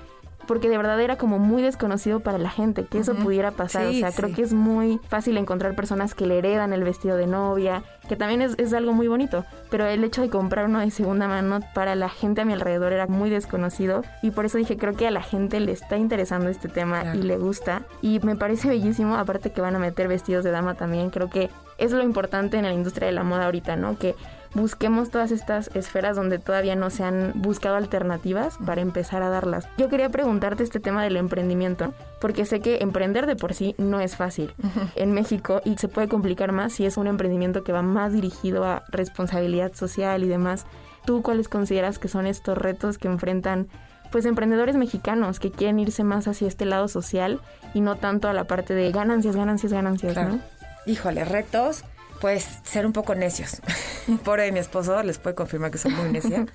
porque 0.49 0.67
de 0.67 0.77
verdad 0.77 0.99
era 0.99 1.15
como 1.15 1.37
muy 1.37 1.61
desconocido 1.61 2.21
para 2.21 2.39
la 2.39 2.49
gente 2.49 2.83
que 2.83 2.97
eso 2.97 3.13
pudiera 3.13 3.51
pasar. 3.51 3.85
o 3.85 3.93
sea, 3.93 4.11
creo 4.11 4.33
que 4.33 4.41
es 4.41 4.51
muy 4.51 4.99
fácil 5.07 5.37
encontrar 5.37 5.75
personas 5.75 6.15
que 6.15 6.25
le 6.25 6.39
heredan 6.39 6.73
el 6.73 6.83
vestido 6.83 7.17
de 7.17 7.27
novia, 7.27 7.83
que 8.07 8.15
también 8.15 8.41
es, 8.41 8.55
es, 8.57 8.73
algo 8.73 8.91
muy 8.91 9.07
bonito, 9.07 9.45
pero 9.69 9.85
el 9.85 10.03
hecho 10.03 10.23
de 10.23 10.31
comprar 10.31 10.65
uno 10.65 10.79
de 10.79 10.89
segunda 10.89 11.27
mano 11.27 11.59
para 11.75 11.93
la 11.93 12.09
gente 12.09 12.41
a 12.41 12.45
mi 12.45 12.53
alrededor 12.53 12.93
era 12.93 13.05
muy 13.05 13.29
desconocido 13.29 14.01
y 14.23 14.31
por 14.31 14.45
eso 14.45 14.57
dije, 14.57 14.75
creo 14.75 14.95
que 14.95 15.05
a 15.05 15.11
la 15.11 15.21
gente 15.21 15.59
le 15.59 15.71
está 15.71 15.97
interesando 15.97 16.49
este 16.49 16.67
tema 16.67 17.13
y 17.13 17.21
le 17.21 17.37
gusta 17.37 17.83
y 18.01 18.19
me 18.23 18.35
parece 18.35 18.69
bellísimo, 18.69 19.17
aparte 19.17 19.51
que 19.51 19.61
van 19.61 19.75
a 19.75 19.79
meter 19.79 20.07
vestidos 20.07 20.43
de 20.43 20.49
dama 20.49 20.73
también, 20.73 21.11
creo 21.11 21.29
que 21.29 21.51
es 21.77 21.91
lo 21.91 22.01
importante 22.01 22.57
en 22.57 22.65
la 22.65 22.73
industria 22.73 23.05
de 23.05 23.13
la 23.13 23.23
moda 23.23 23.45
ahorita, 23.45 23.75
¿no? 23.75 23.99
Que 23.99 24.15
busquemos 24.53 25.09
todas 25.09 25.31
estas 25.31 25.69
esferas 25.75 26.15
donde 26.15 26.39
todavía 26.39 26.75
no 26.75 26.89
se 26.89 27.03
han 27.03 27.33
buscado 27.35 27.75
alternativas 27.75 28.57
para 28.65 28.81
empezar 28.81 29.21
a 29.21 29.29
darlas. 29.29 29.67
Yo 29.77 29.89
quería 29.89 30.09
preguntarte 30.09 30.63
este 30.63 30.79
tema 30.79 31.03
del 31.03 31.17
emprendimiento, 31.17 31.93
porque 32.19 32.45
sé 32.45 32.59
que 32.59 32.77
emprender 32.77 33.25
de 33.25 33.35
por 33.35 33.53
sí 33.53 33.75
no 33.77 33.99
es 33.99 34.15
fácil 34.15 34.53
en 34.95 35.11
México 35.11 35.61
y 35.65 35.77
se 35.77 35.87
puede 35.87 36.07
complicar 36.07 36.51
más 36.51 36.73
si 36.73 36.85
es 36.85 36.97
un 36.97 37.07
emprendimiento 37.07 37.63
que 37.63 37.71
va 37.71 37.81
más 37.81 38.13
dirigido 38.13 38.65
a 38.65 38.83
responsabilidad 38.89 39.73
social 39.73 40.23
y 40.23 40.27
demás. 40.27 40.65
¿Tú 41.05 41.21
cuáles 41.21 41.47
consideras 41.47 41.99
que 41.99 42.07
son 42.07 42.27
estos 42.27 42.57
retos 42.57 42.97
que 42.97 43.07
enfrentan 43.07 43.67
pues 44.11 44.25
emprendedores 44.25 44.75
mexicanos 44.75 45.39
que 45.39 45.51
quieren 45.51 45.79
irse 45.79 46.03
más 46.03 46.27
hacia 46.27 46.47
este 46.47 46.65
lado 46.65 46.87
social 46.87 47.39
y 47.73 47.81
no 47.81 47.95
tanto 47.95 48.27
a 48.27 48.33
la 48.33 48.45
parte 48.45 48.73
de 48.73 48.91
ganancias, 48.91 49.35
ganancias, 49.35 49.71
ganancias, 49.71 50.15
¿no? 50.15 50.39
Híjole, 50.85 51.25
retos 51.25 51.83
pues 52.21 52.59
ser 52.63 52.85
un 52.85 52.93
poco 52.93 53.15
necios. 53.15 53.61
Por 54.23 54.39
mi 54.51 54.59
esposo 54.59 55.01
les 55.03 55.17
puede 55.17 55.35
confirmar 55.35 55.71
que 55.71 55.77
soy 55.77 55.91
muy 55.91 56.11
necia. 56.11 56.45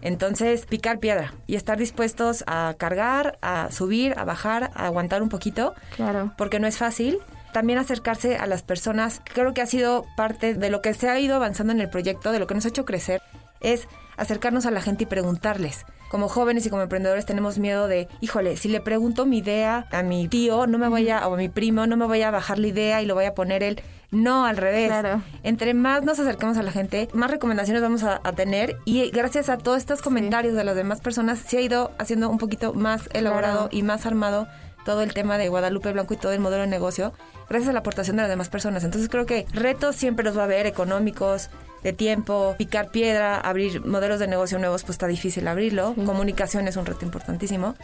Entonces, 0.00 0.64
picar 0.66 1.00
piedra 1.00 1.34
y 1.46 1.56
estar 1.56 1.78
dispuestos 1.78 2.44
a 2.46 2.74
cargar, 2.78 3.38
a 3.42 3.70
subir, 3.72 4.14
a 4.16 4.24
bajar, 4.24 4.70
a 4.74 4.86
aguantar 4.86 5.22
un 5.22 5.28
poquito. 5.28 5.74
Claro. 5.96 6.32
Porque 6.38 6.60
no 6.60 6.66
es 6.66 6.78
fácil. 6.78 7.18
También 7.52 7.78
acercarse 7.78 8.36
a 8.36 8.46
las 8.46 8.62
personas. 8.62 9.20
Creo 9.24 9.54
que 9.54 9.62
ha 9.62 9.66
sido 9.66 10.04
parte 10.16 10.54
de 10.54 10.70
lo 10.70 10.82
que 10.82 10.94
se 10.94 11.08
ha 11.08 11.18
ido 11.18 11.34
avanzando 11.34 11.72
en 11.72 11.80
el 11.80 11.88
proyecto, 11.88 12.30
de 12.30 12.38
lo 12.38 12.46
que 12.46 12.54
nos 12.54 12.64
ha 12.66 12.68
hecho 12.68 12.84
crecer, 12.84 13.22
es 13.60 13.88
acercarnos 14.16 14.66
a 14.66 14.70
la 14.70 14.82
gente 14.82 15.04
y 15.04 15.06
preguntarles. 15.06 15.84
Como 16.10 16.28
jóvenes 16.28 16.64
y 16.66 16.70
como 16.70 16.82
emprendedores 16.82 17.26
tenemos 17.26 17.58
miedo 17.58 17.88
de, 17.88 18.08
híjole, 18.20 18.56
si 18.56 18.68
le 18.68 18.80
pregunto 18.80 19.26
mi 19.26 19.38
idea 19.38 19.86
a 19.90 20.02
mi 20.02 20.28
tío, 20.28 20.66
no 20.66 20.78
me 20.78 20.88
vaya, 20.88 21.26
o 21.28 21.34
a 21.34 21.36
mi 21.36 21.48
primo, 21.48 21.86
no 21.86 21.96
me 21.96 22.06
vaya 22.06 22.28
a 22.28 22.30
bajar 22.30 22.58
la 22.58 22.66
idea 22.68 23.02
y 23.02 23.06
lo 23.06 23.14
voy 23.14 23.26
a 23.26 23.34
poner 23.34 23.62
él. 23.62 23.80
No, 24.10 24.46
al 24.46 24.56
revés. 24.56 24.88
Claro. 24.88 25.20
Entre 25.42 25.74
más 25.74 26.02
nos 26.02 26.18
acerquemos 26.18 26.56
a 26.56 26.62
la 26.62 26.72
gente, 26.72 27.08
más 27.12 27.30
recomendaciones 27.30 27.82
vamos 27.82 28.04
a, 28.04 28.20
a 28.24 28.32
tener 28.32 28.78
y 28.86 29.10
gracias 29.10 29.50
a 29.50 29.58
todos 29.58 29.76
estos 29.76 30.00
comentarios 30.00 30.54
de 30.54 30.64
las 30.64 30.76
demás 30.76 31.02
personas 31.02 31.38
se 31.40 31.58
ha 31.58 31.60
ido 31.60 31.90
haciendo 31.98 32.30
un 32.30 32.38
poquito 32.38 32.72
más 32.72 33.10
elaborado 33.12 33.68
Claro. 33.68 33.68
y 33.70 33.82
más 33.82 34.06
armado 34.06 34.48
todo 34.86 35.02
el 35.02 35.12
tema 35.12 35.36
de 35.36 35.50
Guadalupe 35.50 35.92
Blanco 35.92 36.14
y 36.14 36.16
todo 36.16 36.32
el 36.32 36.40
modelo 36.40 36.62
de 36.62 36.68
negocio 36.68 37.12
gracias 37.50 37.68
a 37.68 37.72
la 37.74 37.80
aportación 37.80 38.16
de 38.16 38.22
las 38.22 38.30
demás 38.30 38.48
personas. 38.48 38.82
Entonces 38.84 39.10
creo 39.10 39.26
que 39.26 39.44
retos 39.52 39.94
siempre 39.96 40.24
los 40.24 40.36
va 40.38 40.42
a 40.42 40.44
haber 40.44 40.64
económicos, 40.64 41.50
de 41.82 41.92
tiempo, 41.92 42.54
picar 42.58 42.90
piedra, 42.90 43.38
abrir 43.38 43.84
modelos 43.84 44.18
de 44.18 44.26
negocio 44.26 44.58
nuevos, 44.58 44.82
pues 44.82 44.94
está 44.94 45.06
difícil 45.06 45.46
abrirlo. 45.48 45.94
Comunicación 45.94 46.68
es 46.68 46.76
un 46.76 46.86
reto 46.86 47.04
importantísimo. 47.04 47.74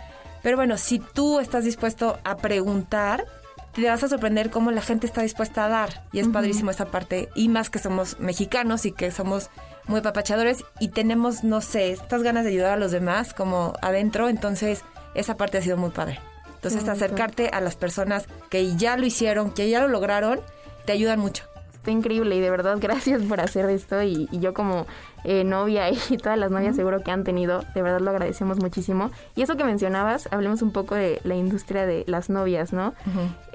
Pero 0.43 0.57
bueno, 0.57 0.77
si 0.77 0.99
tú 0.99 1.41
estás 1.41 1.65
dispuesto 1.65 2.19
a 2.25 2.37
preguntar, 2.37 3.25
te 3.73 3.89
vas 3.89 4.03
a 4.03 4.09
sorprender 4.09 4.51
cómo 4.51 4.71
la 4.71 4.83
gente 4.83 5.07
está 5.07 5.23
dispuesta 5.23 5.65
a 5.65 5.69
dar. 5.69 6.05
Y 6.13 6.21
es 6.21 6.29
padrísimo 6.29 6.71
esa 6.71 6.87
parte. 6.87 7.29
Y 7.35 7.49
más 7.49 7.71
que 7.71 7.79
somos 7.79 8.19
mexicanos 8.21 8.85
y 8.87 8.93
que 8.93 9.11
somos 9.11 9.51
muy 9.87 10.01
papachadores 10.01 10.65
y 10.81 10.89
tenemos, 10.89 11.45
no 11.45 11.61
sé, 11.61 11.91
estas 11.91 12.23
ganas 12.23 12.45
de 12.45 12.51
ayudar 12.51 12.73
a 12.73 12.77
los 12.77 12.93
demás 12.93 13.35
como 13.35 13.75
adentro. 13.81 14.29
Entonces, 14.29 14.83
esa 15.15 15.37
parte 15.37 15.59
ha 15.59 15.63
sido 15.63 15.77
muy 15.77 15.91
padre. 15.91 16.21
Entonces, 16.57 16.89
acercarte 16.89 17.49
a 17.49 17.61
las 17.61 17.77
personas 17.77 18.27
que 18.49 18.77
ya 18.77 18.97
lo 18.97 19.05
hicieron, 19.05 19.51
que 19.51 19.69
ya 19.69 19.81
lo 19.81 19.89
lograron, 19.89 20.41
te 20.87 20.93
ayudan 20.93 21.21
mucho. 21.21 21.45
Está 21.85 21.91
increíble 21.91 22.35
y 22.35 22.41
de 22.41 22.49
verdad 22.49 22.79
gracias 22.81 23.21
por 23.25 23.43
hacer 23.43 23.69
esto 23.69 24.03
y, 24.03 24.27
y 24.33 24.41
yo 24.41 24.55
como 24.55 24.87
eh, 25.23 25.45
novia 25.45 25.91
y 25.91 26.17
todas 26.23 26.39
las 26.39 26.51
novias 26.51 26.77
seguro 26.77 27.03
que 27.03 27.11
han 27.11 27.25
tenido, 27.25 27.63
de 27.75 27.83
verdad 27.83 28.01
lo 28.01 28.09
agradecemos 28.09 28.59
muchísimo. 28.59 29.11
Y 29.37 29.43
eso 29.43 29.59
que 29.59 29.65
mencionabas, 29.65 30.27
hablemos 30.33 30.63
un 30.63 30.71
poco 30.71 30.95
de 30.95 31.21
la 31.25 31.35
industria 31.35 31.85
de 31.85 32.05
las 32.07 32.31
novias, 32.31 32.73
¿no? 32.73 32.95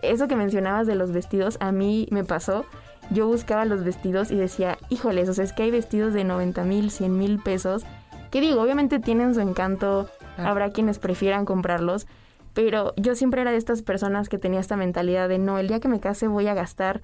Eso 0.04 0.28
que 0.28 0.36
mencionabas 0.36 0.86
de 0.86 0.94
los 0.94 1.12
vestidos, 1.12 1.58
a 1.60 1.72
mí 1.72 2.08
me 2.12 2.24
pasó. 2.24 2.68
Yo 3.10 3.26
buscaba 3.26 3.66
los 3.66 3.84
vestidos 3.84 4.30
y 4.30 4.36
decía, 4.36 4.78
híjoles, 4.90 5.28
o 5.28 5.34
sea, 5.34 5.44
es 5.44 5.52
que 5.52 5.64
hay 5.64 5.72
vestidos 5.72 6.14
de 6.14 6.24
90 6.24 6.64
mil, 6.66 6.92
100 6.92 7.18
mil 7.18 7.40
pesos. 7.40 7.84
Que 8.30 8.42
digo, 8.42 8.62
obviamente 8.62 9.00
tienen 9.00 9.34
su 9.34 9.42
encanto, 9.42 10.08
habrá 10.38 10.70
quienes 10.70 11.00
prefieran 11.00 11.46
comprarlos, 11.46 12.06
pero 12.54 12.94
yo 12.96 13.16
siempre 13.16 13.42
era 13.42 13.50
de 13.50 13.58
estas 13.58 13.82
personas 13.82 14.30
que 14.30 14.38
tenía 14.38 14.60
esta 14.60 14.76
mentalidad 14.76 15.30
de 15.30 15.40
no, 15.40 15.58
el 15.58 15.68
día 15.68 15.80
que 15.80 15.88
me 15.88 16.00
case 16.00 16.28
voy 16.28 16.46
a 16.46 16.54
gastar 16.54 17.02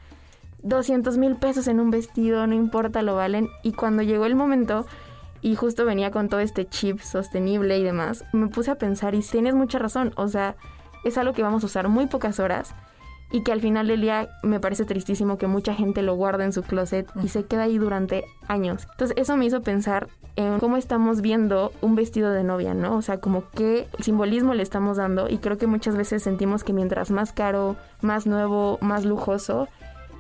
200 0.66 1.18
mil 1.18 1.36
pesos 1.36 1.68
en 1.68 1.80
un 1.80 1.92
vestido, 1.92 2.46
no 2.48 2.56
importa, 2.56 3.02
lo 3.02 3.16
valen. 3.16 3.50
Y 3.64 3.74
cuando 3.74 4.04
llegó 4.04 4.26
el 4.26 4.36
momento 4.36 4.86
y 5.42 5.56
justo 5.56 5.86
venía 5.86 6.12
con 6.12 6.28
todo 6.28 6.40
este 6.40 6.68
chip 6.68 7.00
sostenible 7.00 7.78
y 7.78 7.84
demás, 7.84 8.26
me 8.34 8.48
puse 8.48 8.72
a 8.72 8.76
pensar 8.76 9.14
y 9.16 9.22
tienes 9.22 9.54
mucha 9.54 9.78
razón, 9.78 10.12
o 10.18 10.28
sea, 10.28 10.56
es 11.04 11.18
algo 11.20 11.34
que 11.34 11.44
vamos 11.44 11.62
a 11.64 11.68
usar 11.68 11.88
muy 11.88 12.08
pocas 12.08 12.40
horas 12.40 12.74
y 13.32 13.44
que 13.44 13.52
al 13.52 13.62
final 13.62 13.88
del 13.88 14.02
día 14.02 14.30
me 14.44 14.60
parece 14.60 14.86
tristísimo 14.86 15.38
que 15.38 15.46
mucha 15.46 15.76
gente 15.76 16.02
lo 16.02 16.16
guarda 16.16 16.46
en 16.46 16.54
su 16.54 16.64
closet 16.64 17.08
y 17.24 17.28
se 17.28 17.44
queda 17.44 17.64
ahí 17.64 17.78
durante 17.78 18.24
años. 18.48 18.88
Entonces 18.92 19.18
eso 19.18 19.38
me 19.38 19.46
hizo 19.46 19.62
pensar 19.62 20.08
en 20.36 20.60
cómo 20.60 20.78
estamos 20.78 21.22
viendo 21.22 21.72
un 21.82 21.96
vestido 21.96 22.32
de 22.32 22.44
novia, 22.44 22.74
¿no? 22.74 22.96
O 22.96 23.02
sea, 23.02 23.20
como 23.20 23.44
qué 23.52 23.88
simbolismo 24.00 24.54
le 24.54 24.64
estamos 24.64 24.98
dando 24.98 25.30
y 25.30 25.38
creo 25.38 25.58
que 25.58 25.68
muchas 25.68 25.96
veces 25.96 26.24
sentimos 26.24 26.64
que 26.64 26.74
mientras 26.74 27.12
más 27.12 27.34
caro, 27.34 27.76
más 28.02 28.26
nuevo, 28.26 28.78
más 28.82 29.06
lujoso, 29.06 29.68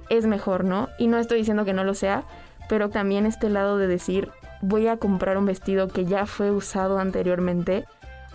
es 0.10 0.26
mejor, 0.26 0.64
¿no? 0.64 0.90
Y 0.98 1.08
no 1.08 1.18
estoy 1.18 1.40
diciendo 1.40 1.66
que 1.66 1.74
no 1.74 1.84
lo 1.84 1.94
sea, 1.94 2.24
pero 2.70 2.90
también 2.90 3.26
este 3.26 3.50
lado 3.50 3.78
de 3.78 3.88
decir, 3.88 4.32
voy 4.62 4.88
a 4.88 4.98
comprar 4.98 5.38
un 5.38 5.46
vestido 5.46 5.88
que 5.88 6.06
ya 6.06 6.26
fue 6.26 6.52
usado 6.52 7.00
anteriormente. 7.00 7.86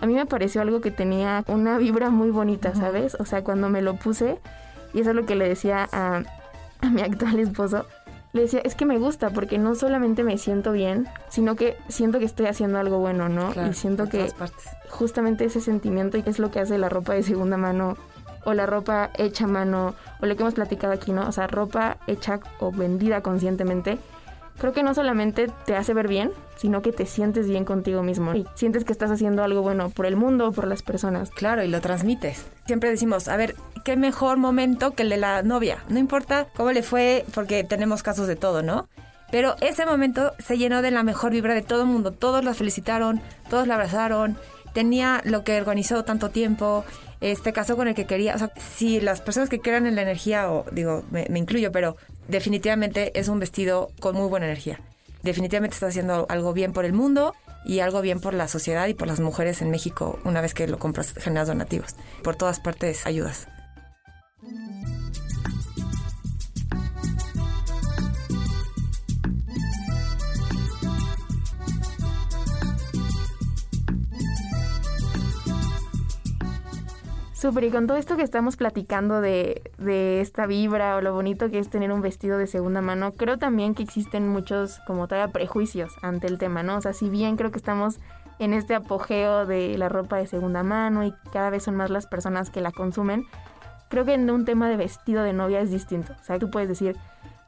A 0.01 0.07
mí 0.07 0.15
me 0.15 0.27
pareció 0.27 0.63
algo 0.63 0.81
que 0.81 0.91
tenía 0.91 1.45
una 1.47 1.79
vibra 1.79 2.11
muy 2.11 2.31
bonita, 2.31 2.75
¿sabes? 2.75 3.17
O 3.21 3.25
sea, 3.25 3.43
cuando 3.45 3.69
me 3.69 3.83
lo 3.83 3.95
puse, 3.95 4.39
y 4.95 5.01
eso 5.01 5.11
es 5.11 5.17
lo 5.17 5.27
que 5.27 5.35
le 5.35 5.49
decía 5.49 5.89
a, 5.93 6.23
a 6.81 6.91
mi 6.91 7.03
actual 7.03 7.39
esposo, 7.39 7.87
le 8.33 8.43
decía, 8.43 8.61
es 8.65 8.75
que 8.75 8.87
me 8.87 8.99
gusta 8.99 9.31
porque 9.31 9.59
no 9.59 9.75
solamente 9.75 10.23
me 10.23 10.39
siento 10.39 10.73
bien, 10.73 11.09
sino 11.29 11.57
que 11.57 11.77
siento 11.89 12.19
que 12.21 12.25
estoy 12.25 12.47
haciendo 12.47 12.79
algo 12.79 12.99
bueno, 12.99 13.29
¿no? 13.29 13.53
y 13.69 13.75
siento 13.75 14.09
que 14.09 14.33
justamente 14.89 15.45
ese 15.45 15.61
sentimiento 15.61 16.17
y 16.17 16.23
es 16.25 16.39
lo 16.39 16.51
que 16.51 16.61
hace 16.61 16.79
la 16.79 16.89
ropa 16.89 17.15
de 17.15 17.25
segunda 17.25 17.57
mano 17.57 17.97
o 18.45 18.55
la 18.55 18.67
ropa 18.67 19.11
hecha 19.17 19.45
a 19.45 19.49
mano 19.49 19.95
o 20.21 20.27
lo 20.27 20.37
que 20.37 20.43
hemos 20.43 20.55
platicado 20.55 20.93
aquí, 20.93 21.13
¿no? 21.13 21.27
O 21.29 21.33
sea, 21.33 21.47
ropa 21.47 21.99
hecha 22.07 22.41
o 22.59 22.73
vendida 22.73 23.23
conscientemente. 23.23 23.99
Creo 24.59 24.75
que 24.75 24.83
no 24.83 24.93
solamente 24.93 25.51
te 25.65 25.75
hace 25.75 25.95
ver 25.95 26.07
bien, 26.07 26.33
sino 26.57 26.83
que 26.83 26.93
te 26.93 27.07
sientes 27.07 27.49
bien 27.49 27.65
contigo 27.65 28.03
mismo 28.03 28.35
y 28.35 28.47
sientes 28.55 28.85
que 28.85 28.93
estás 28.93 29.11
haciendo 29.11 29.43
algo 29.43 29.63
bueno 29.63 29.89
por 29.89 30.05
el 30.05 30.17
mundo 30.17 30.49
o 30.49 30.53
por 30.53 30.67
las 30.67 30.83
personas. 30.83 31.31
Claro, 31.31 31.65
y 31.65 31.69
lo 31.69 31.81
transmites. 31.81 32.45
Siempre 32.67 32.91
decimos, 32.91 33.29
a 33.29 33.39
ver, 33.39 33.57
qué 33.85 33.97
mejor 33.97 34.37
momento 34.37 34.93
que 34.93 35.05
el 35.05 35.09
de 35.09 35.17
la 35.17 35.43
novia. 35.43 35.79
No 35.89 35.99
importa 35.99 36.47
cómo 36.55 36.73
le 36.73 36.83
fue, 36.83 37.25
porque 37.35 37.65
tenemos 37.65 38.03
casos 38.03 38.27
de 38.27 38.37
todo, 38.37 38.63
¿no? 38.63 38.87
Pero 39.31 39.57
ese 39.61 39.87
momento 39.87 40.33
se 40.39 40.59
llenó 40.59 40.83
de 40.83 40.91
la 40.91 41.05
mejor 41.05 41.33
vibra 41.33 41.55
de 41.55 41.63
todo 41.63 41.83
el 41.83 41.89
mundo. 41.89 42.13
Todos 42.13 42.45
la 42.45 42.53
felicitaron, 42.53 43.23
todos 43.49 43.67
la 43.67 43.75
abrazaron. 43.75 44.37
Tenía 44.75 45.23
lo 45.25 45.43
que 45.43 45.59
organizó 45.59 46.05
tanto 46.05 46.31
tiempo. 46.31 46.85
Este 47.21 47.53
casó 47.53 47.77
con 47.77 47.89
el 47.89 47.95
que 47.95 48.07
quería. 48.07 48.35
O 48.35 48.39
sea, 48.39 48.53
si 48.57 49.01
las 49.01 49.21
personas 49.21 49.49
que 49.49 49.61
crean 49.61 49.87
en 49.87 49.95
la 49.95 50.03
energía, 50.03 50.51
o 50.51 50.65
digo, 50.73 51.05
me, 51.11 51.27
me 51.29 51.39
incluyo, 51.39 51.71
pero 51.73 51.97
definitivamente 52.29 53.19
es 53.19 53.29
un 53.29 53.39
vestido 53.39 53.91
con 54.01 54.17
muy 54.17 54.29
buena 54.29 54.47
energía. 54.47 54.81
Definitivamente 55.23 55.75
está 55.75 55.89
haciendo 55.89 56.27
algo 56.29 56.53
bien 56.53 56.73
por 56.73 56.85
el 56.85 56.93
mundo 56.93 57.35
y 57.65 57.81
algo 57.81 58.01
bien 58.01 58.21
por 58.21 58.35
la 58.35 58.49
sociedad 58.49 58.87
y 58.89 58.95
por 58.95 59.07
las 59.07 59.21
mujeres 59.21 59.61
en 59.61 59.71
México 59.71 60.19
una 60.25 60.41
vez 60.41 60.55
que 60.55 60.67
lo 60.67 60.79
compras 60.79 61.13
generas 61.15 61.49
donativos. 61.49 61.95
Por 62.23 62.37
todas 62.37 62.61
partes 62.61 63.07
ayudas. 63.07 63.47
Súper, 77.41 77.65
y 77.65 77.71
con 77.71 77.87
todo 77.87 77.97
esto 77.97 78.19
que 78.19 78.23
estamos 78.23 78.59
platicando 78.59 79.23
de, 79.23 79.63
de 79.79 80.21
esta 80.21 80.45
vibra 80.45 80.97
o 80.97 81.01
lo 81.01 81.15
bonito 81.15 81.51
que 81.51 81.59
es 81.59 81.71
tener 81.71 81.91
un 81.91 82.03
vestido 82.03 82.37
de 82.37 82.47
segunda 82.47 82.83
mano, 82.83 83.15
creo 83.15 83.39
también 83.39 83.75
que 83.75 83.83
existen 83.83 84.29
muchos 84.29 84.79
como 84.87 85.09
todavía 85.09 85.33
prejuicios 85.33 85.91
ante 86.03 86.27
el 86.27 86.37
tema, 86.37 86.63
¿no? 86.63 86.77
O 86.77 86.83
sea, 86.83 86.93
si 86.93 87.09
bien 87.09 87.39
creo 87.39 87.51
que 87.51 87.57
estamos 87.57 87.99
en 88.41 88.53
este 88.53 88.75
apogeo 88.75 89.47
de 89.47 89.79
la 89.79 89.89
ropa 89.89 90.19
de 90.19 90.27
segunda 90.27 90.63
mano 90.63 91.03
y 91.03 91.15
cada 91.33 91.49
vez 91.49 91.63
son 91.63 91.77
más 91.77 91.89
las 91.89 92.07
personas 92.07 92.51
que 92.51 92.61
la 92.61 92.73
consumen, 92.73 93.25
creo 93.89 94.05
que 94.05 94.13
en 94.13 94.29
un 94.29 94.45
tema 94.45 94.69
de 94.69 94.77
vestido 94.77 95.23
de 95.23 95.33
novia 95.33 95.63
es 95.63 95.71
distinto. 95.71 96.13
O 96.21 96.23
sea, 96.23 96.39
tú 96.39 96.51
puedes 96.51 96.69
decir, 96.69 96.95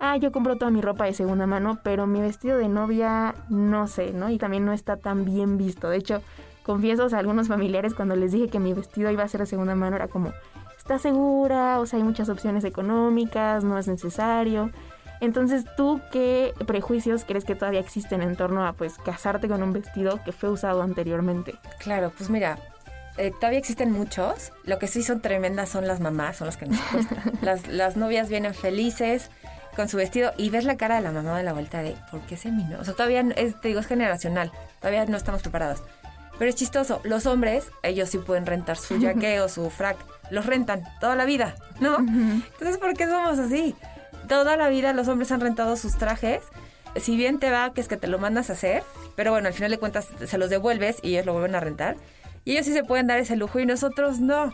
ah, 0.01 0.17
yo 0.17 0.33
compro 0.33 0.57
toda 0.57 0.71
mi 0.71 0.81
ropa 0.81 1.05
de 1.05 1.13
segunda 1.13 1.47
mano, 1.47 1.81
pero 1.83 2.07
mi 2.07 2.23
vestido 2.23 2.57
de 2.57 2.69
novia 2.69 3.35
no 3.51 3.87
sé, 3.87 4.15
¿no? 4.15 4.31
Y 4.31 4.39
también 4.39 4.65
no 4.65 4.73
está 4.73 4.97
tan 4.97 5.27
bien 5.27 5.59
visto. 5.59 5.91
De 5.91 5.99
hecho, 5.99 6.23
confieso 6.63 7.09
a 7.13 7.19
algunos 7.19 7.49
familiares 7.49 7.95
cuando 7.95 8.17
les 8.17 8.33
dije 8.33 8.49
que 8.49 8.59
mi 8.59 8.73
vestido 8.73 9.11
iba 9.11 9.23
a 9.23 9.29
ser 9.29 9.41
de 9.41 9.47
segunda 9.47 9.75
mano, 9.75 9.97
era 9.97 10.09
como, 10.09 10.33
¿estás 10.79 11.03
segura? 11.03 11.81
O 11.81 11.87
sea, 11.87 11.99
hay 11.99 12.05
muchas 12.05 12.29
opciones 12.29 12.65
económicas, 12.65 13.65
no 13.65 13.79
es 13.79 13.89
necesario. 13.89 14.71
Entonces, 15.21 15.65
¿tú 15.77 16.01
qué 16.11 16.53
prejuicios 16.67 17.25
crees 17.25 17.45
que 17.45 17.55
todavía 17.55 17.79
existen 17.79 18.23
en 18.23 18.35
torno 18.35 18.67
a, 18.67 18.73
pues, 18.73 18.99
casarte 18.99 19.47
con 19.47 19.63
un 19.63 19.73
vestido 19.73 20.21
que 20.25 20.33
fue 20.33 20.51
usado 20.51 20.83
anteriormente? 20.83 21.55
Claro, 21.79 22.13
pues 22.17 22.29
mira, 22.29 22.59
eh, 23.19 23.31
todavía 23.31 23.61
existen 23.61 23.93
muchos. 23.93 24.53
Lo 24.65 24.81
que 24.81 24.89
sí 24.89 25.03
son 25.03 25.21
tremendas 25.21 25.69
son 25.69 25.87
las 25.87 26.01
mamás, 26.01 26.39
son 26.39 26.47
las 26.47 26.57
que 26.57 26.67
nos 26.67 26.81
cuesta. 26.81 27.23
las, 27.43 27.69
las 27.69 27.97
novias 27.97 28.29
vienen 28.29 28.53
felices 28.53 29.31
con 29.77 29.89
su 29.89 29.97
vestido 29.97 30.33
y 30.37 30.51
ves 30.51 30.65
la 30.65 30.77
cara 30.77 30.97
de 30.97 31.03
la 31.03 31.13
mamá 31.13 31.37
de 31.39 31.45
la 31.45 31.53
vuelta 31.53 31.83
de 31.83 31.97
¿por 32.11 32.21
qué 32.23 32.37
se 32.37 32.51
minó? 32.51 32.81
O 32.81 32.85
sea, 32.85 32.95
todavía 32.95 33.25
es, 33.37 33.61
te 33.61 33.69
digo, 33.69 33.81
es 33.81 33.87
generacional. 33.87 34.51
Todavía 34.81 35.05
no 35.07 35.17
estamos 35.17 35.43
preparados. 35.43 35.83
Pero 36.43 36.51
es 36.51 36.57
chistoso, 36.57 37.01
los 37.05 37.27
hombres, 37.27 37.71
ellos 37.85 38.09
sí 38.09 38.19
pueden 38.19 38.47
rentar 38.47 38.77
su 38.77 39.01
jaque 39.01 39.39
o 39.39 39.49
su 39.49 39.71
frac. 39.71 39.97
Los 40.29 40.45
rentan 40.45 40.83
toda 40.99 41.15
la 41.15 41.25
vida, 41.25 41.55
¿no? 41.79 41.99
Entonces, 41.99 42.79
¿por 42.79 42.95
qué 42.95 43.07
somos 43.07 43.39
así? 43.39 43.77
Toda 44.27 44.57
la 44.57 44.69
vida 44.69 44.93
los 44.93 45.07
hombres 45.07 45.31
han 45.31 45.41
rentado 45.41 45.77
sus 45.77 45.99
trajes. 45.99 46.41
Si 46.97 47.17
bien 47.17 47.39
te 47.39 47.53
va, 47.53 47.73
que 47.73 47.81
es 47.81 47.87
que 47.87 47.97
te 47.97 48.09
lo 48.09 48.19
mandas 48.19 48.51
a 48.51 48.55
hacer, 48.55 48.83
pero 49.15 49.31
bueno, 49.31 49.47
al 49.47 49.55
final 49.55 49.71
de 49.71 49.79
cuentas 49.79 50.09
se 50.27 50.37
los 50.37 50.51
devuelves 50.51 50.97
y 51.01 51.11
ellos 51.11 51.27
lo 51.27 51.33
vuelven 51.35 51.55
a 51.55 51.61
rentar. 51.61 51.95
Y 52.45 52.55
ellos 52.55 52.67
sí 52.67 52.73
se 52.73 52.83
pueden 52.83 53.07
dar 53.07 53.21
ese 53.21 53.37
lujo 53.37 53.61
y 53.61 53.65
nosotros 53.65 54.19
no. 54.19 54.51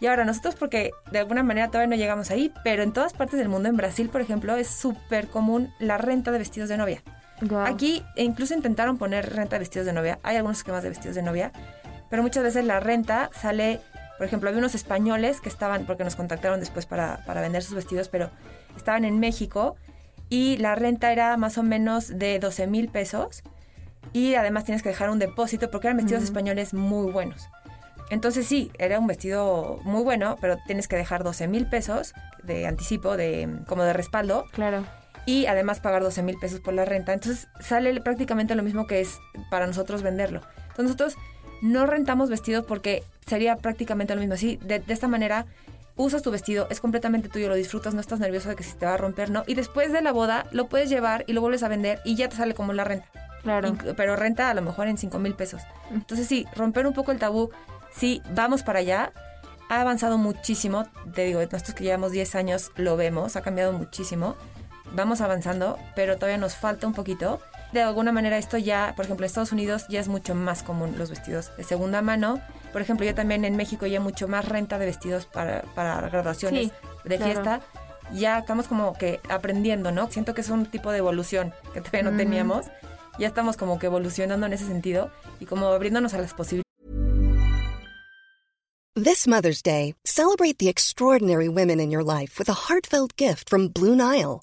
Y 0.00 0.08
ahora 0.08 0.26
nosotros 0.26 0.54
porque 0.56 0.90
de 1.12 1.20
alguna 1.20 1.42
manera 1.42 1.68
todavía 1.68 1.88
no 1.88 1.96
llegamos 1.96 2.30
ahí, 2.30 2.52
pero 2.62 2.82
en 2.82 2.92
todas 2.92 3.14
partes 3.14 3.38
del 3.38 3.48
mundo, 3.48 3.70
en 3.70 3.78
Brasil 3.78 4.10
por 4.10 4.20
ejemplo, 4.20 4.54
es 4.56 4.68
súper 4.68 5.28
común 5.28 5.72
la 5.78 5.96
renta 5.96 6.30
de 6.30 6.36
vestidos 6.40 6.68
de 6.68 6.76
novia. 6.76 7.02
Guau. 7.42 7.66
Aquí 7.66 8.02
incluso 8.16 8.54
intentaron 8.54 8.98
poner 8.98 9.34
renta 9.34 9.56
de 9.56 9.60
vestidos 9.60 9.86
de 9.86 9.92
novia. 9.92 10.18
Hay 10.22 10.36
algunos 10.36 10.58
esquemas 10.58 10.82
de 10.82 10.88
vestidos 10.88 11.16
de 11.16 11.22
novia, 11.22 11.52
pero 12.08 12.22
muchas 12.22 12.42
veces 12.42 12.64
la 12.64 12.80
renta 12.80 13.30
sale, 13.32 13.80
por 14.18 14.26
ejemplo, 14.26 14.48
había 14.48 14.58
unos 14.58 14.74
españoles 14.74 15.40
que 15.40 15.48
estaban, 15.48 15.86
porque 15.86 16.04
nos 16.04 16.16
contactaron 16.16 16.60
después 16.60 16.86
para, 16.86 17.24
para 17.26 17.40
vender 17.40 17.62
sus 17.62 17.74
vestidos, 17.74 18.08
pero 18.08 18.30
estaban 18.76 19.04
en 19.04 19.18
México 19.18 19.76
y 20.28 20.56
la 20.56 20.74
renta 20.74 21.12
era 21.12 21.36
más 21.36 21.58
o 21.58 21.62
menos 21.62 22.18
de 22.18 22.38
12 22.38 22.66
mil 22.66 22.88
pesos 22.88 23.42
y 24.12 24.34
además 24.34 24.64
tienes 24.64 24.82
que 24.82 24.88
dejar 24.88 25.10
un 25.10 25.18
depósito 25.18 25.70
porque 25.70 25.88
eran 25.88 25.98
vestidos 25.98 26.22
españoles 26.22 26.74
muy 26.74 27.10
buenos. 27.12 27.48
Entonces 28.10 28.46
sí, 28.46 28.70
era 28.78 28.98
un 28.98 29.06
vestido 29.06 29.80
muy 29.84 30.02
bueno, 30.02 30.36
pero 30.40 30.58
tienes 30.66 30.88
que 30.88 30.96
dejar 30.96 31.24
12 31.24 31.48
mil 31.48 31.66
pesos 31.66 32.14
de 32.42 32.66
anticipo, 32.66 33.16
de 33.16 33.60
como 33.66 33.84
de 33.84 33.92
respaldo. 33.94 34.44
Claro. 34.52 34.84
Y 35.26 35.46
además 35.46 35.80
pagar 35.80 36.02
12 36.02 36.22
mil 36.22 36.36
pesos 36.38 36.60
por 36.60 36.74
la 36.74 36.84
renta. 36.84 37.12
Entonces 37.12 37.48
sale 37.60 38.00
prácticamente 38.00 38.54
lo 38.54 38.62
mismo 38.62 38.86
que 38.86 39.00
es 39.00 39.18
para 39.50 39.66
nosotros 39.66 40.02
venderlo. 40.02 40.40
Entonces 40.70 40.84
nosotros 40.84 41.16
no 41.62 41.86
rentamos 41.86 42.28
vestidos 42.28 42.64
porque 42.66 43.04
sería 43.26 43.56
prácticamente 43.56 44.14
lo 44.14 44.20
mismo. 44.20 44.34
Así, 44.34 44.58
de, 44.62 44.80
de 44.80 44.92
esta 44.92 45.06
manera 45.08 45.46
usas 45.94 46.22
tu 46.22 46.30
vestido, 46.30 46.66
es 46.70 46.80
completamente 46.80 47.28
tuyo, 47.28 47.48
lo 47.48 47.54
disfrutas, 47.54 47.94
no 47.94 48.00
estás 48.00 48.18
nervioso 48.18 48.48
de 48.48 48.56
que 48.56 48.64
si 48.64 48.72
te 48.74 48.86
va 48.86 48.94
a 48.94 48.96
romper, 48.96 49.30
¿no? 49.30 49.44
Y 49.46 49.54
después 49.54 49.92
de 49.92 50.00
la 50.00 50.10
boda 50.10 50.46
lo 50.50 50.66
puedes 50.68 50.88
llevar 50.88 51.22
y 51.28 51.34
lo 51.34 51.40
vuelves 51.42 51.62
a 51.62 51.68
vender 51.68 52.00
y 52.04 52.16
ya 52.16 52.28
te 52.28 52.36
sale 52.36 52.54
como 52.54 52.72
la 52.72 52.82
renta. 52.84 53.06
Claro. 53.42 53.68
Inc- 53.68 53.94
Pero 53.96 54.16
renta 54.16 54.50
a 54.50 54.54
lo 54.54 54.62
mejor 54.62 54.88
en 54.88 54.96
5 54.98 55.18
mil 55.18 55.34
pesos. 55.34 55.62
Entonces 55.92 56.26
sí, 56.26 56.46
romper 56.56 56.86
un 56.86 56.94
poco 56.94 57.12
el 57.12 57.18
tabú, 57.18 57.50
sí, 57.94 58.22
vamos 58.34 58.62
para 58.62 58.80
allá. 58.80 59.12
Ha 59.68 59.80
avanzado 59.82 60.18
muchísimo, 60.18 60.86
te 61.14 61.24
digo, 61.24 61.40
nosotros 61.40 61.74
que 61.74 61.84
llevamos 61.84 62.10
10 62.12 62.34
años 62.34 62.72
lo 62.76 62.96
vemos, 62.96 63.36
ha 63.36 63.42
cambiado 63.42 63.72
muchísimo. 63.72 64.34
Vamos 64.94 65.20
avanzando, 65.20 65.78
pero 65.94 66.16
todavía 66.16 66.38
nos 66.38 66.54
falta 66.54 66.86
un 66.86 66.92
poquito. 66.94 67.40
De 67.72 67.80
alguna 67.82 68.12
manera 68.12 68.36
esto 68.36 68.58
ya, 68.58 68.92
por 68.96 69.06
ejemplo, 69.06 69.24
en 69.24 69.28
Estados 69.28 69.52
Unidos 69.52 69.86
ya 69.88 70.00
es 70.00 70.08
mucho 70.08 70.34
más 70.34 70.62
común 70.62 70.94
los 70.98 71.08
vestidos 71.10 71.50
de 71.56 71.64
segunda 71.64 72.02
mano. 72.02 72.40
Por 72.72 72.82
ejemplo, 72.82 73.06
yo 73.06 73.14
también 73.14 73.44
en 73.46 73.56
México 73.56 73.86
ya 73.86 74.00
mucho 74.00 74.28
más 74.28 74.46
renta 74.46 74.78
de 74.78 74.86
vestidos 74.86 75.24
para, 75.26 75.62
para 75.74 76.00
graduaciones 76.08 76.66
Sí, 76.66 76.72
de 77.08 77.16
claro. 77.16 77.32
fiesta. 77.32 77.60
Ya 78.12 78.38
estamos 78.40 78.68
como 78.68 78.92
que 78.92 79.20
aprendiendo, 79.30 79.90
¿no? 79.90 80.10
Siento 80.10 80.34
que 80.34 80.42
es 80.42 80.50
un 80.50 80.66
tipo 80.66 80.90
de 80.90 80.98
evolución 80.98 81.54
que 81.72 81.80
todavía 81.80 82.10
no 82.10 82.16
teníamos. 82.16 82.66
Ya 83.18 83.26
estamos 83.26 83.56
como 83.56 83.78
que 83.78 83.86
evolucionando 83.86 84.46
en 84.46 84.52
ese 84.52 84.66
sentido 84.66 85.10
y 85.40 85.46
como 85.46 85.68
abriéndonos 85.68 86.12
a 86.12 86.18
las 86.18 86.34
posibilidades. 86.34 86.62
This 88.94 89.26
Mother's 89.26 89.62
Day, 89.62 89.94
celebrate 90.04 90.58
the 90.58 90.68
extraordinary 90.68 91.48
women 91.48 91.80
in 91.80 91.90
your 91.90 92.04
life 92.04 92.38
with 92.38 92.50
a 92.50 92.68
heartfelt 92.68 93.16
gift 93.16 93.48
from 93.48 93.68
Blue 93.68 93.96
Nile. 93.96 94.42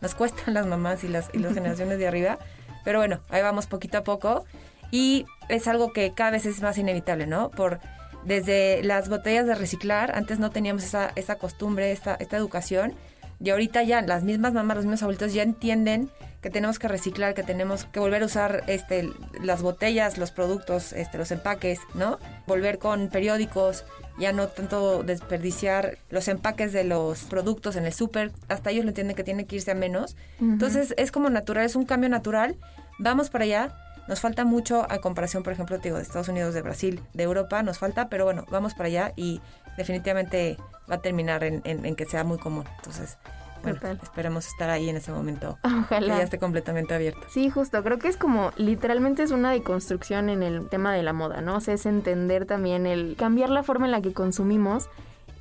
Nos 0.00 0.14
cuestan 0.14 0.54
las 0.54 0.66
mamás 0.66 1.04
y 1.04 1.08
las, 1.08 1.30
y 1.32 1.38
las 1.38 1.54
generaciones 1.54 1.98
de 1.98 2.06
arriba, 2.06 2.38
pero 2.84 2.98
bueno, 2.98 3.20
ahí 3.28 3.42
vamos 3.42 3.66
poquito 3.66 3.98
a 3.98 4.04
poco. 4.04 4.44
Y 4.90 5.26
es 5.48 5.68
algo 5.68 5.92
que 5.92 6.12
cada 6.14 6.32
vez 6.32 6.46
es 6.46 6.62
más 6.62 6.78
inevitable, 6.78 7.26
¿no? 7.26 7.50
Por 7.50 7.78
desde 8.24 8.82
las 8.82 9.08
botellas 9.08 9.46
de 9.46 9.54
reciclar, 9.54 10.12
antes 10.16 10.38
no 10.38 10.50
teníamos 10.50 10.84
esa, 10.84 11.12
esa 11.16 11.36
costumbre, 11.36 11.92
esta, 11.92 12.16
esta 12.16 12.36
educación, 12.36 12.94
y 13.42 13.50
ahorita 13.50 13.82
ya 13.82 14.02
las 14.02 14.22
mismas 14.22 14.52
mamás, 14.52 14.76
los 14.76 14.84
mismos 14.86 15.02
adultos 15.02 15.32
ya 15.32 15.42
entienden 15.42 16.10
que 16.40 16.50
tenemos 16.50 16.78
que 16.78 16.88
reciclar, 16.88 17.34
que 17.34 17.42
tenemos 17.42 17.84
que 17.84 18.00
volver 18.00 18.22
a 18.22 18.26
usar 18.26 18.64
este, 18.66 19.10
las 19.42 19.60
botellas, 19.62 20.16
los 20.18 20.30
productos, 20.30 20.92
este, 20.94 21.18
los 21.18 21.30
empaques, 21.30 21.80
¿no? 21.94 22.18
Volver 22.46 22.78
con 22.78 23.08
periódicos, 23.08 23.84
ya 24.18 24.32
no 24.32 24.48
tanto 24.48 25.02
desperdiciar 25.02 25.98
los 26.08 26.28
empaques 26.28 26.72
de 26.72 26.84
los 26.84 27.20
productos 27.24 27.76
en 27.76 27.84
el 27.86 27.92
súper, 27.92 28.32
hasta 28.48 28.70
ellos 28.70 28.84
lo 28.84 28.90
entienden 28.90 29.16
que 29.16 29.24
tiene 29.24 29.46
que 29.46 29.56
irse 29.56 29.70
a 29.70 29.74
menos. 29.74 30.16
Entonces 30.40 30.94
es 30.96 31.12
como 31.12 31.28
natural, 31.30 31.64
es 31.66 31.76
un 31.76 31.84
cambio 31.84 32.08
natural, 32.08 32.56
vamos 32.98 33.28
para 33.30 33.44
allá. 33.44 33.74
Nos 34.08 34.20
falta 34.20 34.44
mucho 34.44 34.86
a 34.90 34.98
comparación, 34.98 35.42
por 35.44 35.52
ejemplo, 35.52 35.78
digo, 35.78 35.96
de 35.96 36.02
Estados 36.02 36.28
Unidos, 36.28 36.52
de 36.54 36.62
Brasil, 36.62 37.00
de 37.14 37.22
Europa, 37.22 37.62
nos 37.62 37.78
falta, 37.78 38.08
pero 38.08 38.24
bueno, 38.24 38.44
vamos 38.50 38.74
para 38.74 38.86
allá 38.88 39.12
y 39.14 39.40
definitivamente 39.76 40.56
va 40.90 40.96
a 40.96 41.00
terminar 41.02 41.44
en, 41.44 41.60
en- 41.64 41.84
en 41.84 41.94
que 41.94 42.06
sea 42.06 42.24
muy 42.24 42.38
común. 42.38 42.64
Entonces, 42.78 43.18
bueno, 43.62 43.78
Total. 43.78 43.98
esperemos 44.02 44.46
estar 44.46 44.70
ahí 44.70 44.88
en 44.88 44.96
ese 44.96 45.12
momento. 45.12 45.58
Ojalá. 45.62 46.00
Que 46.00 46.06
ya 46.06 46.22
esté 46.22 46.38
completamente 46.38 46.94
abierto. 46.94 47.20
Sí, 47.28 47.50
justo, 47.50 47.82
creo 47.82 47.98
que 47.98 48.08
es 48.08 48.16
como 48.16 48.52
literalmente 48.56 49.22
es 49.22 49.30
una 49.30 49.50
deconstrucción 49.50 50.28
en 50.28 50.42
el 50.42 50.68
tema 50.68 50.92
de 50.92 51.02
la 51.02 51.12
moda, 51.12 51.40
¿no? 51.40 51.56
O 51.56 51.60
sea, 51.60 51.74
es 51.74 51.86
entender 51.86 52.46
también 52.46 52.86
el 52.86 53.16
cambiar 53.16 53.50
la 53.50 53.62
forma 53.62 53.86
en 53.86 53.92
la 53.92 54.00
que 54.00 54.12
consumimos 54.12 54.88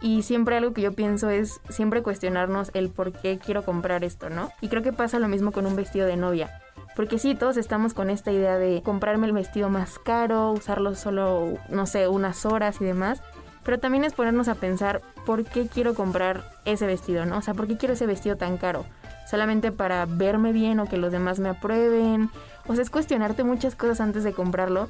y 0.02 0.22
siempre 0.24 0.58
algo 0.58 0.74
que 0.74 0.82
yo 0.82 0.94
pienso 0.94 1.30
es 1.30 1.60
siempre 1.70 2.02
cuestionarnos 2.02 2.72
el 2.74 2.90
por 2.90 3.12
qué 3.12 3.38
quiero 3.38 3.64
comprar 3.64 4.04
esto, 4.04 4.30
¿no? 4.30 4.52
Y 4.62 4.70
creo 4.70 4.82
que 4.82 4.94
pasa 4.94 5.20
lo 5.20 5.28
mismo 5.28 5.52
con 5.52 5.66
un 5.66 5.76
vestido 5.76 6.08
de 6.08 6.16
novia. 6.16 6.62
Porque 6.96 7.20
sí, 7.20 7.36
todos 7.36 7.58
estamos 7.58 7.94
con 7.94 8.10
esta 8.10 8.32
idea 8.32 8.58
de 8.58 8.82
comprarme 8.84 9.28
el 9.28 9.34
vestido 9.34 9.70
más 9.70 10.00
caro, 10.00 10.52
usarlo 10.52 10.96
solo, 10.96 11.54
no 11.70 11.86
sé, 11.86 12.08
unas 12.08 12.46
horas 12.46 12.82
y 12.82 12.86
demás. 12.86 13.22
Pero 13.70 13.80
también 13.80 14.04
es 14.04 14.14
ponernos 14.14 14.48
a 14.48 14.56
pensar 14.56 15.00
por 15.28 15.46
qué 15.46 15.68
quiero 15.68 15.94
comprar 15.94 16.44
ese 16.66 16.88
vestido, 16.88 17.28
¿no? 17.28 17.38
O 17.38 17.42
sea, 17.44 17.54
por 17.54 17.68
qué 17.68 17.78
quiero 17.78 17.94
ese 17.94 18.08
vestido 18.08 18.36
tan 18.36 18.58
caro. 18.58 18.84
Solamente 19.30 19.72
para 19.72 20.08
verme 20.08 20.52
bien 20.54 20.80
o 20.80 20.88
que 20.88 20.98
los 20.98 21.12
demás 21.12 21.38
me 21.40 21.50
aprueben. 21.50 22.32
O 22.66 22.74
sea, 22.74 22.82
es 22.82 22.90
cuestionarte 22.90 23.44
muchas 23.44 23.76
cosas 23.76 24.02
antes 24.02 24.24
de 24.24 24.34
comprarlo. 24.34 24.90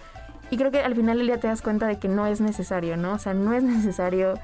Y 0.50 0.56
creo 0.56 0.72
que 0.72 0.80
al 0.80 0.96
final 0.96 1.18
del 1.18 1.28
día 1.28 1.42
te 1.42 1.48
das 1.48 1.62
cuenta 1.62 1.88
de 1.88 2.00
que 2.00 2.08
no 2.08 2.26
es 2.26 2.40
necesario, 2.40 2.96
¿no? 2.96 3.16
O 3.16 3.20
sea, 3.20 3.34
no 3.34 3.52
es 3.52 3.64
necesario. 3.64 4.36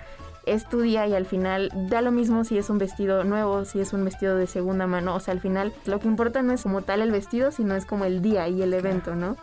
Es 0.45 0.67
tu 0.67 0.81
día 0.81 1.07
y 1.07 1.13
al 1.13 1.25
final 1.25 1.71
da 1.73 2.01
lo 2.01 2.11
mismo 2.11 2.43
si 2.43 2.57
es 2.57 2.69
un 2.69 2.77
vestido 2.77 3.23
nuevo, 3.23 3.63
si 3.63 3.79
es 3.79 3.93
un 3.93 4.03
vestido 4.03 4.35
de 4.35 4.47
segunda 4.47 4.85
mano. 4.85 5.15
O 5.15 5.21
sea, 5.21 5.33
al 5.33 5.39
final 5.39 5.71
lo 5.85 6.01
que 6.01 6.09
importa 6.09 6.41
no 6.41 6.51
es 6.51 6.63
como 6.63 6.81
tal 6.81 7.01
el 7.01 7.11
vestido, 7.11 7.51
sino 7.51 7.73
es 7.73 7.85
como 7.85 8.03
el 8.03 8.21
día 8.21 8.49
y 8.49 8.61
el 8.61 8.73
evento, 8.73 9.15
¿no? 9.15 9.37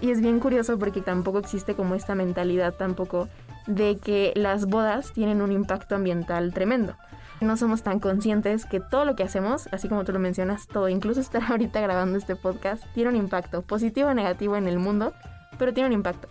Y 0.00 0.12
es 0.12 0.20
bien 0.20 0.38
curioso 0.38 0.78
porque 0.78 1.00
tampoco 1.00 1.40
existe 1.40 1.74
como 1.74 1.96
esta 1.96 2.14
mentalidad 2.14 2.74
tampoco 2.74 3.28
de 3.66 3.96
que 3.96 4.32
las 4.36 4.66
bodas 4.66 5.12
tienen 5.12 5.42
un 5.42 5.52
impacto 5.52 5.94
ambiental 5.94 6.52
tremendo. 6.52 6.96
No 7.40 7.56
somos 7.56 7.82
tan 7.82 8.00
conscientes 8.00 8.64
que 8.64 8.80
todo 8.80 9.04
lo 9.04 9.14
que 9.14 9.22
hacemos, 9.22 9.68
así 9.72 9.88
como 9.88 10.04
tú 10.04 10.12
lo 10.12 10.18
mencionas, 10.18 10.66
todo, 10.66 10.88
incluso 10.88 11.20
estar 11.20 11.42
ahorita 11.50 11.80
grabando 11.80 12.18
este 12.18 12.36
podcast, 12.36 12.84
tiene 12.94 13.10
un 13.10 13.16
impacto, 13.16 13.62
positivo 13.62 14.08
o 14.08 14.14
negativo 14.14 14.56
en 14.56 14.68
el 14.68 14.78
mundo, 14.78 15.12
pero 15.58 15.74
tiene 15.74 15.88
un 15.88 15.92
impacto. 15.92 16.28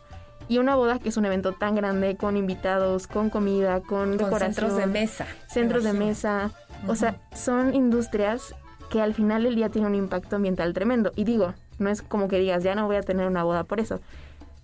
Y 0.47 0.59
una 0.59 0.75
boda 0.75 0.99
que 0.99 1.09
es 1.09 1.17
un 1.17 1.25
evento 1.25 1.53
tan 1.53 1.75
grande, 1.75 2.17
con 2.17 2.37
invitados, 2.37 3.07
con 3.07 3.29
comida, 3.29 3.81
con, 3.81 4.17
Con 4.17 4.39
centros 4.39 4.77
de 4.77 4.85
mesa. 4.85 5.25
centros 5.47 5.83
de 5.83 5.93
mesa. 5.93 6.51
O 6.87 6.95
sea, 6.95 7.15
son 7.33 7.73
industrias 7.73 8.53
que 8.91 9.01
al 9.01 9.15
final 9.15 9.43
del 9.43 9.55
día 9.55 9.69
tienen 9.69 9.91
un 9.91 9.95
impacto 9.95 10.35
ambiental 10.35 10.73
tremendo. 10.73 11.11
Y 11.15 11.23
digo, 11.23 11.55
no 11.79 11.89
es 11.89 12.03
como 12.03 12.27
que 12.27 12.37
digas, 12.37 12.63
ya 12.63 12.75
no 12.75 12.85
voy 12.85 12.97
a 12.97 13.01
tener 13.01 13.27
una 13.27 13.43
boda 13.43 13.63
por 13.63 13.79
eso. 13.79 14.01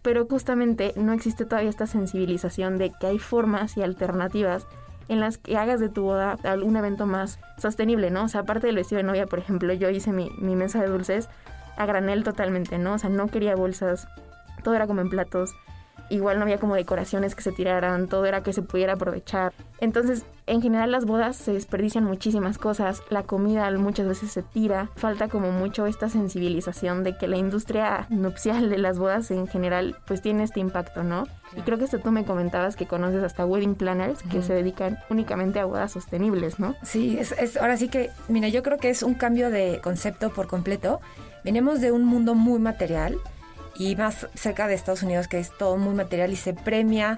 Pero 0.02 0.26
justamente 0.26 0.94
no 0.96 1.14
existe 1.14 1.46
todavía 1.46 1.70
esta 1.70 1.88
sensibilización 1.88 2.78
de 2.78 2.92
que 2.92 3.08
hay 3.08 3.20
formas 3.20 3.78
y 3.78 3.84
alternativas 3.84 4.68
en 5.08 5.20
las 5.20 5.38
que 5.38 5.58
hagas 5.58 5.80
de 5.80 5.90
tu 5.90 6.04
boda 6.04 6.38
un 6.64 6.76
evento 6.76 7.06
más 7.06 7.40
sostenible, 7.58 8.12
¿no? 8.12 8.24
O 8.24 8.28
sea, 8.28 8.42
aparte 8.42 8.68
del 8.68 8.78
vestido 8.78 8.98
de 8.98 9.04
novia, 9.04 9.28
por 9.28 9.40
ejemplo, 9.40 9.74
yo 9.74 9.90
hice 9.90 10.14
mi, 10.14 10.30
mi 10.40 10.56
mesa 10.56 10.82
de 10.82 10.88
dulces 10.88 11.30
a 11.78 11.86
granel 11.86 12.24
totalmente, 12.24 12.78
¿no? 12.78 12.94
O 12.94 12.98
sea, 12.98 13.10
no 13.10 13.28
quería 13.28 13.56
bolsas, 13.56 14.08
todo 14.64 14.74
era 14.76 14.88
como 14.88 15.02
en 15.02 15.10
platos. 15.10 15.54
Igual 16.12 16.38
no 16.38 16.44
había 16.44 16.60
como 16.60 16.76
decoraciones 16.76 17.36
que 17.36 17.42
se 17.42 17.52
tiraran, 17.54 18.08
todo 18.10 18.26
era 18.26 18.44
que 18.44 18.52
se 18.52 18.62
pudiera 18.62 18.94
aprovechar. 18.94 19.54
Entonces, 19.80 20.26
en 20.46 20.62
general 20.62 20.92
las 20.92 21.06
bodas 21.06 21.38
se 21.38 21.54
desperdician 21.54 22.04
muchísimas 22.04 22.58
cosas, 22.58 23.02
la 23.10 23.24
comida 23.24 23.72
muchas 23.72 24.08
veces 24.08 24.30
se 24.32 24.44
tira, 24.44 24.90
falta 24.98 25.30
como 25.30 25.52
mucho 25.52 25.86
esta 25.86 26.10
sensibilización 26.10 27.04
de 27.06 27.18
que 27.18 27.28
la 27.28 27.38
industria 27.38 28.08
nupcial 28.10 28.70
de 28.70 28.78
las 28.78 29.00
bodas 29.00 29.32
en 29.32 29.48
general 29.48 29.96
pues 30.06 30.22
tiene 30.22 30.44
este 30.44 30.60
impacto, 30.60 31.04
¿no? 31.04 31.24
Y 31.56 31.62
creo 31.62 31.78
que 31.78 31.86
esto 31.86 32.00
tú 32.00 32.12
me 32.12 32.26
comentabas 32.26 32.76
que 32.76 32.86
conoces 32.88 33.24
hasta 33.24 33.46
wedding 33.46 33.76
planners 33.76 34.22
que 34.24 34.42
se 34.42 34.54
dedican 34.54 35.00
únicamente 35.10 35.60
a 35.60 35.66
bodas 35.66 35.94
sostenibles, 35.94 36.60
¿no? 36.60 36.76
Sí, 36.84 37.18
es, 37.18 37.32
es- 37.34 37.56
ahora 37.58 37.78
sí 37.78 37.88
que, 37.88 38.10
mira, 38.28 38.50
yo 38.50 38.64
creo 38.64 38.78
que 38.78 38.90
es 38.90 39.04
un 39.04 39.14
cambio 39.14 39.50
de 39.50 39.80
concepto 39.82 40.32
por 40.32 40.48
completo. 40.48 41.00
Venimos 41.46 41.80
de 41.82 41.92
un 41.92 42.04
mundo 42.06 42.36
muy 42.36 42.60
material 42.60 43.18
y 43.82 43.96
más 43.96 44.28
cerca 44.36 44.68
de 44.68 44.76
Estados 44.76 45.02
Unidos, 45.02 45.28
que 45.28 45.40
es 45.40 45.50
todo 45.58 45.78
muy 45.78 45.96
material 45.96 46.32
y 46.32 46.36
se 46.36 46.54
premia 46.54 47.18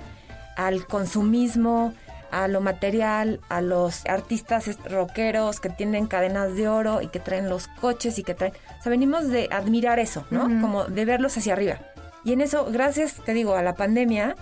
al 0.55 0.87
consumismo, 0.87 1.93
a 2.31 2.47
lo 2.47 2.61
material, 2.61 3.41
a 3.49 3.61
los 3.61 4.05
artistas 4.05 4.69
rockeros 4.89 5.59
que 5.59 5.69
tienen 5.69 6.07
cadenas 6.07 6.55
de 6.55 6.69
oro 6.69 7.01
y 7.01 7.07
que 7.07 7.19
traen 7.19 7.49
los 7.49 7.67
coches 7.67 8.17
y 8.17 8.23
que 8.23 8.33
traen... 8.33 8.53
O 8.79 8.83
sea, 8.83 8.89
venimos 8.89 9.27
de 9.27 9.49
admirar 9.51 9.99
eso, 9.99 10.25
¿no? 10.31 10.43
Como 10.61 10.85
de 10.85 11.05
verlos 11.05 11.37
hacia 11.37 11.53
arriba. 11.53 11.79
Y 12.23 12.31
en 12.31 12.41
eso, 12.41 12.65
gracias, 12.71 13.21
te 13.25 13.33
digo, 13.33 13.55
a 13.55 13.61
la 13.61 13.75
pandemia, 13.75 14.37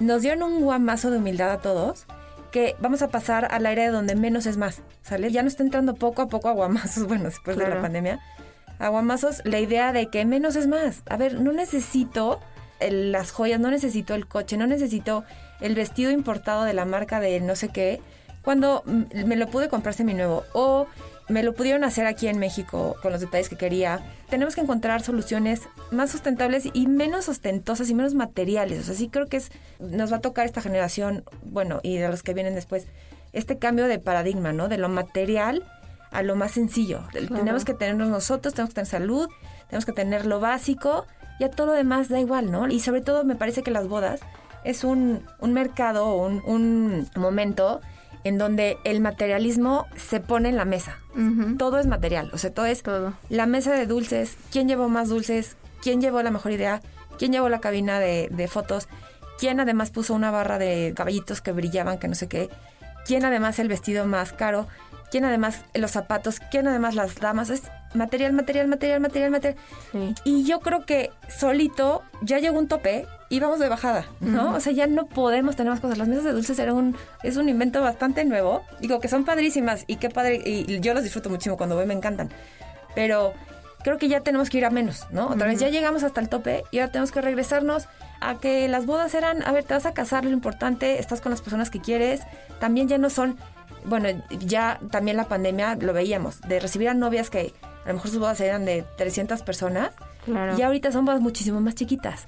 nos 0.00 0.22
dieron 0.22 0.42
un 0.42 0.60
guamazo 0.62 1.10
de 1.10 1.18
humildad 1.18 1.52
a 1.52 1.58
todos 1.58 2.06
que 2.50 2.76
vamos 2.80 3.02
a 3.02 3.08
pasar 3.08 3.48
al 3.50 3.64
aire 3.66 3.86
donde 3.86 4.14
menos 4.14 4.46
es 4.46 4.56
más, 4.56 4.82
¿sale? 5.02 5.30
Ya 5.30 5.42
no 5.42 5.48
está 5.48 5.62
entrando 5.62 5.94
poco 5.94 6.22
a 6.22 6.28
poco 6.28 6.48
aguamazos, 6.48 7.06
bueno, 7.08 7.24
después 7.24 7.56
de 7.56 7.68
la 7.68 7.80
pandemia. 7.80 8.20
Aguamazos, 8.82 9.42
la 9.44 9.60
idea 9.60 9.92
de 9.92 10.08
que 10.08 10.24
menos 10.24 10.56
es 10.56 10.66
más. 10.66 11.02
A 11.08 11.16
ver, 11.16 11.40
no 11.40 11.52
necesito 11.52 12.40
las 12.80 13.30
joyas, 13.30 13.60
no 13.60 13.70
necesito 13.70 14.14
el 14.14 14.26
coche, 14.26 14.56
no 14.56 14.66
necesito 14.66 15.24
el 15.60 15.76
vestido 15.76 16.10
importado 16.10 16.64
de 16.64 16.74
la 16.74 16.84
marca 16.84 17.20
de 17.20 17.40
no 17.40 17.54
sé 17.54 17.68
qué, 17.68 18.00
cuando 18.42 18.82
me 18.84 19.36
lo 19.36 19.46
pude 19.46 19.68
comprar 19.68 19.94
nuevo 20.02 20.42
o 20.52 20.88
me 21.28 21.44
lo 21.44 21.54
pudieron 21.54 21.84
hacer 21.84 22.06
aquí 22.06 22.26
en 22.26 22.38
México 22.38 22.96
con 23.00 23.12
los 23.12 23.20
detalles 23.20 23.48
que 23.48 23.56
quería. 23.56 24.00
Tenemos 24.28 24.56
que 24.56 24.62
encontrar 24.62 25.02
soluciones 25.02 25.62
más 25.92 26.10
sustentables 26.10 26.68
y 26.72 26.88
menos 26.88 27.28
ostentosas 27.28 27.88
y 27.88 27.94
menos 27.94 28.14
materiales. 28.14 28.80
O 28.80 28.82
sea, 28.82 28.94
sí 28.94 29.08
creo 29.08 29.28
que 29.28 29.36
es, 29.36 29.52
nos 29.78 30.12
va 30.12 30.16
a 30.16 30.20
tocar 30.20 30.44
esta 30.44 30.60
generación, 30.60 31.24
bueno, 31.44 31.78
y 31.84 31.98
de 31.98 32.08
los 32.08 32.24
que 32.24 32.34
vienen 32.34 32.56
después, 32.56 32.88
este 33.32 33.58
cambio 33.58 33.86
de 33.86 34.00
paradigma, 34.00 34.52
¿no? 34.52 34.68
De 34.68 34.76
lo 34.76 34.88
material 34.88 35.62
a 36.12 36.22
lo 36.22 36.36
más 36.36 36.52
sencillo. 36.52 37.02
Tenemos 37.12 37.64
que 37.64 37.74
tenernos 37.74 38.08
nosotros, 38.08 38.54
tenemos 38.54 38.70
que 38.70 38.74
tener 38.74 38.86
salud, 38.90 39.28
tenemos 39.68 39.84
que 39.84 39.92
tener 39.92 40.26
lo 40.26 40.40
básico 40.40 41.06
y 41.38 41.44
a 41.44 41.50
todo 41.50 41.68
lo 41.68 41.72
demás 41.72 42.08
da 42.08 42.20
igual, 42.20 42.50
¿no? 42.50 42.68
Y 42.68 42.80
sobre 42.80 43.00
todo 43.00 43.24
me 43.24 43.34
parece 43.34 43.62
que 43.62 43.70
las 43.70 43.88
bodas 43.88 44.20
es 44.64 44.84
un, 44.84 45.24
un 45.40 45.52
mercado, 45.52 46.14
un, 46.14 46.42
un 46.46 47.08
momento 47.16 47.80
en 48.24 48.38
donde 48.38 48.78
el 48.84 49.00
materialismo 49.00 49.86
se 49.96 50.20
pone 50.20 50.48
en 50.48 50.56
la 50.56 50.64
mesa. 50.64 50.98
Todo 51.58 51.78
es 51.78 51.86
material, 51.86 52.30
o 52.32 52.38
sea, 52.38 52.52
todo 52.52 52.66
es 52.66 52.82
todo. 52.82 53.14
la 53.28 53.46
mesa 53.46 53.72
de 53.72 53.86
dulces, 53.86 54.36
quién 54.50 54.68
llevó 54.68 54.88
más 54.88 55.08
dulces, 55.08 55.56
quién 55.82 56.00
llevó 56.00 56.22
la 56.22 56.30
mejor 56.30 56.52
idea, 56.52 56.80
quién 57.18 57.32
llevó 57.32 57.48
la 57.48 57.60
cabina 57.60 57.98
de, 57.98 58.28
de 58.30 58.48
fotos, 58.48 58.88
quién 59.38 59.60
además 59.60 59.90
puso 59.90 60.14
una 60.14 60.30
barra 60.30 60.58
de 60.58 60.92
caballitos 60.96 61.40
que 61.40 61.52
brillaban, 61.52 61.98
que 61.98 62.08
no 62.08 62.14
sé 62.14 62.28
qué, 62.28 62.48
quién 63.04 63.24
además 63.24 63.58
el 63.58 63.68
vestido 63.68 64.06
más 64.06 64.32
caro, 64.32 64.68
quién 65.12 65.26
además 65.26 65.66
los 65.74 65.90
zapatos, 65.90 66.40
quién 66.50 66.66
además 66.66 66.94
las 66.94 67.16
damas, 67.16 67.50
es 67.50 67.64
material, 67.92 68.32
material, 68.32 68.66
material, 68.66 68.98
material, 68.98 69.30
material. 69.30 69.56
Y 70.24 70.44
yo 70.44 70.60
creo 70.60 70.86
que 70.86 71.10
solito 71.28 72.02
ya 72.22 72.38
llegó 72.38 72.58
un 72.58 72.66
tope 72.66 73.06
y 73.28 73.38
vamos 73.38 73.58
de 73.58 73.68
bajada, 73.68 74.06
¿no? 74.20 74.54
O 74.54 74.60
sea, 74.60 74.72
ya 74.72 74.86
no 74.86 75.04
podemos 75.04 75.54
tener 75.54 75.70
más 75.70 75.80
cosas. 75.80 75.98
Las 75.98 76.08
mesas 76.08 76.24
de 76.24 76.32
dulces 76.32 76.58
eran 76.58 76.76
un, 76.76 76.96
es 77.22 77.36
un 77.36 77.50
invento 77.50 77.82
bastante 77.82 78.24
nuevo. 78.24 78.62
Digo 78.80 79.00
que 79.00 79.08
son 79.08 79.26
padrísimas 79.26 79.84
y 79.86 79.96
qué 79.96 80.08
padre, 80.08 80.40
y 80.46 80.80
yo 80.80 80.94
las 80.94 81.04
disfruto 81.04 81.28
muchísimo 81.28 81.58
cuando 81.58 81.76
voy, 81.76 81.84
me 81.84 81.92
encantan. 81.92 82.30
Pero 82.94 83.34
creo 83.82 83.98
que 83.98 84.08
ya 84.08 84.20
tenemos 84.20 84.48
que 84.48 84.58
ir 84.58 84.64
a 84.64 84.70
menos, 84.70 85.06
¿no? 85.10 85.28
Otra 85.28 85.46
vez 85.46 85.60
ya 85.60 85.68
llegamos 85.68 86.02
hasta 86.02 86.20
el 86.20 86.28
tope 86.28 86.64
y 86.70 86.78
ahora 86.78 86.92
tenemos 86.92 87.12
que 87.12 87.20
regresarnos 87.20 87.86
a 88.20 88.38
que 88.38 88.68
las 88.68 88.86
bodas 88.86 89.14
eran, 89.14 89.46
a 89.46 89.52
ver, 89.52 89.64
te 89.64 89.74
vas 89.74 89.84
a 89.84 89.92
casar, 89.92 90.24
lo 90.24 90.30
importante, 90.30 90.98
estás 91.00 91.20
con 91.20 91.30
las 91.30 91.42
personas 91.42 91.70
que 91.70 91.80
quieres, 91.80 92.20
también 92.60 92.88
ya 92.88 92.96
no 92.98 93.10
son, 93.10 93.36
bueno, 93.84 94.08
ya 94.40 94.80
también 94.90 95.16
la 95.16 95.28
pandemia 95.28 95.76
lo 95.76 95.92
veíamos, 95.92 96.40
de 96.42 96.60
recibir 96.60 96.88
a 96.88 96.94
novias 96.94 97.30
que 97.30 97.52
a 97.84 97.88
lo 97.88 97.94
mejor 97.94 98.10
sus 98.10 98.20
bodas 98.20 98.40
eran 98.40 98.64
de 98.64 98.84
300 98.96 99.42
personas 99.42 99.92
y 100.26 100.62
ahorita 100.62 100.92
son 100.92 101.04
bodas 101.04 101.20
muchísimo 101.20 101.60
más 101.60 101.74
chiquitas. 101.74 102.26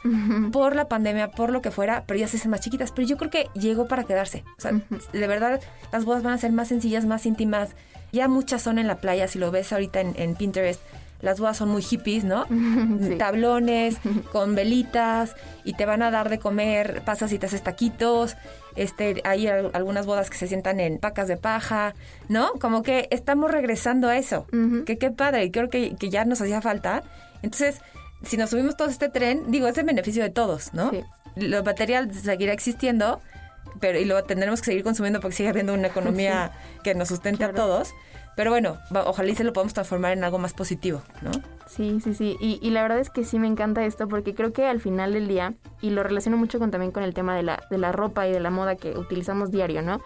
Por 0.53 0.75
la 0.75 0.89
pandemia, 0.89 1.31
por 1.31 1.51
lo 1.51 1.63
que 1.63 1.71
fuera, 1.71 2.05
pero 2.07 2.19
ya 2.19 2.27
se 2.27 2.39
hacen 2.39 2.51
más 2.51 2.61
chiquitas. 2.61 2.91
Pero 2.91 3.07
yo 3.07 3.17
creo 3.17 3.31
que 3.31 3.49
llegó 3.55 3.87
para 3.87 4.05
quedarse. 4.05 4.43
O 4.59 4.61
sea, 4.61 4.73
de 4.73 5.27
verdad, 5.27 5.61
las 5.93 6.05
bodas 6.05 6.23
van 6.23 6.35
a 6.35 6.39
ser 6.39 6.53
más 6.53 6.69
sencillas, 6.69 7.05
más 7.05 7.25
íntimas. 7.27 7.71
Ya 8.13 8.29
muchas 8.29 8.63
son 8.63 8.79
en 8.79 8.87
la 8.87 8.97
playa, 8.97 9.29
si 9.29 9.39
lo 9.39 9.51
ves 9.51 9.73
ahorita 9.73 10.01
en, 10.01 10.35
Pinterest 10.35 10.81
las 11.25 11.41
bodas 11.41 11.57
son 11.57 11.71
muy 11.71 11.83
hippies, 11.83 12.25
¿no? 12.25 12.47
Tablones, 13.19 13.97
con 14.33 14.55
velitas, 14.55 15.35
y 15.65 15.73
te 15.75 15.87
van 15.87 16.03
a 16.03 16.11
dar 16.11 16.29
de 16.29 16.39
comer, 16.39 17.03
pasas 17.05 17.33
y 17.33 17.39
te 17.39 17.47
haces 17.47 17.63
taquitos. 17.63 18.37
Este, 18.77 19.21
hay 19.25 19.47
algunas 19.47 20.05
bodas 20.05 20.31
que 20.31 20.37
se 20.37 20.47
sientan 20.47 20.81
en 20.81 20.99
pacas 20.99 21.29
de 21.29 21.37
paja, 21.37 21.95
¿no? 22.29 22.53
Como 22.61 22.83
que 22.83 23.09
estamos 23.11 23.51
regresando 23.51 24.09
a 24.09 24.17
eso. 24.17 24.47
Que 24.85 24.99
qué 24.99 25.11
padre, 25.11 25.45
y 25.45 25.51
creo 25.51 25.71
que, 25.71 25.97
que 25.97 26.11
ya 26.11 26.25
nos 26.25 26.41
hacía 26.41 26.61
falta. 26.61 27.03
Entonces, 27.43 27.81
si 28.25 28.37
nos 28.37 28.51
subimos 28.51 28.77
todo 28.77 28.89
este 28.89 29.09
tren, 29.09 29.51
digo, 29.51 29.69
es 29.69 29.79
el 29.79 29.85
beneficio 29.85 30.23
de 30.23 30.31
todos, 30.31 30.75
¿no? 30.75 30.91
Sí. 30.91 31.05
Lo 31.37 31.63
material 31.65 32.13
seguirá 32.13 32.53
existiendo, 32.53 33.21
pero 33.81 33.99
y 33.99 34.05
lo 34.05 34.23
tendremos 34.25 34.61
que 34.61 34.67
seguir 34.67 34.85
consumiendo 34.85 35.21
porque 35.21 35.37
sigue 35.37 35.49
habiendo 35.49 35.75
una 35.75 35.89
economía 35.89 36.53
que 36.85 36.95
nos 36.95 37.09
sustente 37.09 37.45
a 37.45 37.53
todos. 37.53 37.95
Pero 38.37 38.51
bueno, 38.51 38.79
ojalá 39.07 39.31
y 39.31 39.35
se 39.35 39.45
lo 39.45 39.53
podamos 39.53 39.75
transformar 39.75 40.13
en 40.13 40.25
algo 40.25 40.39
más 40.39 40.53
positivo, 40.53 41.03
¿no? 41.23 41.31
Sí, 41.67 42.01
sí, 42.03 42.15
sí. 42.15 42.37
Y, 42.41 42.59
y, 42.61 42.71
la 42.71 42.83
verdad 42.83 42.99
es 42.99 43.11
que 43.11 43.25
sí 43.25 43.39
me 43.39 43.47
encanta 43.47 43.85
esto 43.85 44.09
porque 44.09 44.35
creo 44.35 44.53
que 44.53 44.67
al 44.67 44.81
final 44.81 45.13
del 45.13 45.29
día, 45.29 45.55
y 45.81 45.91
lo 45.91 46.03
relaciono 46.03 46.37
mucho 46.37 46.59
con, 46.59 46.71
también 46.71 46.93
con 46.93 47.03
el 47.03 47.15
tema 47.15 47.37
de 47.37 47.43
la, 47.43 47.63
de 47.71 47.79
la 47.79 47.93
ropa 47.93 48.27
y 48.27 48.33
de 48.33 48.41
la 48.41 48.51
moda 48.51 48.77
que 48.77 48.99
utilizamos 48.99 49.51
diario, 49.51 49.83
¿no? 49.83 50.01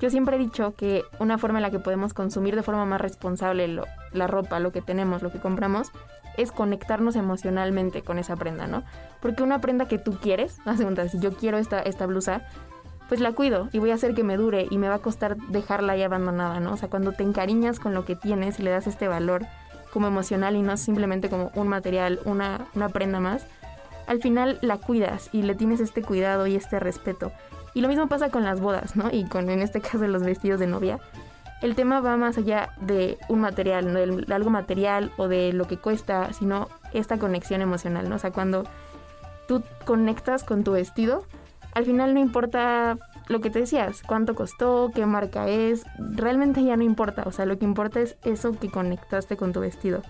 Yo 0.00 0.10
siempre 0.10 0.36
he 0.36 0.38
dicho 0.38 0.74
que 0.74 1.04
una 1.18 1.38
forma 1.38 1.58
en 1.58 1.62
la 1.62 1.70
que 1.70 1.78
podemos 1.78 2.14
consumir 2.14 2.56
de 2.56 2.62
forma 2.62 2.84
más 2.84 3.00
responsable 3.00 3.80
la 4.12 4.26
ropa, 4.26 4.58
lo 4.58 4.72
que 4.72 4.82
tenemos, 4.82 5.22
lo 5.22 5.30
que 5.30 5.38
compramos, 5.38 5.92
es 6.36 6.52
conectarnos 6.52 7.16
emocionalmente 7.16 8.02
con 8.02 8.18
esa 8.18 8.36
prenda, 8.36 8.66
¿no? 8.66 8.82
Porque 9.20 9.42
una 9.42 9.60
prenda 9.60 9.86
que 9.86 9.98
tú 9.98 10.18
quieres, 10.20 10.58
la 10.64 10.76
segunda, 10.76 11.08
si 11.08 11.20
yo 11.20 11.32
quiero 11.32 11.58
esta, 11.58 11.80
esta 11.80 12.06
blusa, 12.06 12.46
pues 13.08 13.20
la 13.20 13.32
cuido 13.32 13.68
y 13.72 13.78
voy 13.78 13.90
a 13.90 13.94
hacer 13.94 14.14
que 14.14 14.24
me 14.24 14.36
dure 14.36 14.66
y 14.70 14.78
me 14.78 14.88
va 14.88 14.96
a 14.96 14.98
costar 15.00 15.36
dejarla 15.36 15.94
ahí 15.94 16.02
abandonada, 16.02 16.60
¿no? 16.60 16.72
O 16.72 16.76
sea, 16.76 16.88
cuando 16.88 17.12
te 17.12 17.22
encariñas 17.22 17.80
con 17.80 17.94
lo 17.94 18.04
que 18.04 18.16
tienes 18.16 18.58
y 18.58 18.62
le 18.62 18.70
das 18.70 18.86
este 18.86 19.08
valor 19.08 19.46
como 19.92 20.06
emocional 20.06 20.56
y 20.56 20.62
no 20.62 20.76
simplemente 20.76 21.28
como 21.28 21.50
un 21.54 21.68
material, 21.68 22.20
una, 22.24 22.66
una 22.74 22.88
prenda 22.88 23.20
más, 23.20 23.46
al 24.06 24.20
final 24.20 24.58
la 24.60 24.78
cuidas 24.78 25.28
y 25.32 25.42
le 25.42 25.54
tienes 25.54 25.80
este 25.80 26.02
cuidado 26.02 26.46
y 26.46 26.56
este 26.56 26.80
respeto. 26.80 27.32
Y 27.74 27.80
lo 27.80 27.88
mismo 27.88 28.08
pasa 28.08 28.30
con 28.30 28.44
las 28.44 28.60
bodas, 28.60 28.96
¿no? 28.96 29.10
Y 29.10 29.24
con, 29.24 29.50
en 29.50 29.60
este 29.60 29.80
caso, 29.82 30.06
los 30.06 30.22
vestidos 30.22 30.60
de 30.60 30.66
novia 30.66 31.00
el 31.64 31.74
tema 31.74 32.00
va 32.00 32.18
más 32.18 32.36
allá 32.36 32.74
de 32.82 33.16
un 33.28 33.40
material, 33.40 33.94
de 34.26 34.34
algo 34.34 34.50
material 34.50 35.12
o 35.16 35.28
de 35.28 35.54
lo 35.54 35.66
que 35.66 35.78
cuesta, 35.78 36.30
sino 36.34 36.68
esta 36.92 37.16
conexión 37.16 37.62
emocional, 37.62 38.06
¿no? 38.10 38.16
O 38.16 38.18
sea, 38.18 38.32
cuando 38.32 38.64
tú 39.48 39.62
conectas 39.86 40.44
con 40.44 40.62
tu 40.62 40.72
vestido, 40.72 41.24
al 41.74 41.84
final 41.84 42.14
no 42.14 42.20
importa 42.20 42.98
lo 43.28 43.40
que 43.40 43.50
te 43.50 43.60
decías, 43.60 44.02
cuánto 44.06 44.34
costó, 44.34 44.90
qué 44.94 45.06
marca 45.06 45.48
es, 45.48 45.84
realmente 45.98 46.62
ya 46.62 46.76
no 46.76 46.82
importa, 46.82 47.24
o 47.26 47.32
sea, 47.32 47.46
lo 47.46 47.58
que 47.58 47.64
importa 47.64 48.00
es 48.00 48.16
eso 48.24 48.52
que 48.52 48.70
conectaste 48.70 49.36
con 49.36 49.52
tu 49.52 49.60
vestido. 49.60 50.02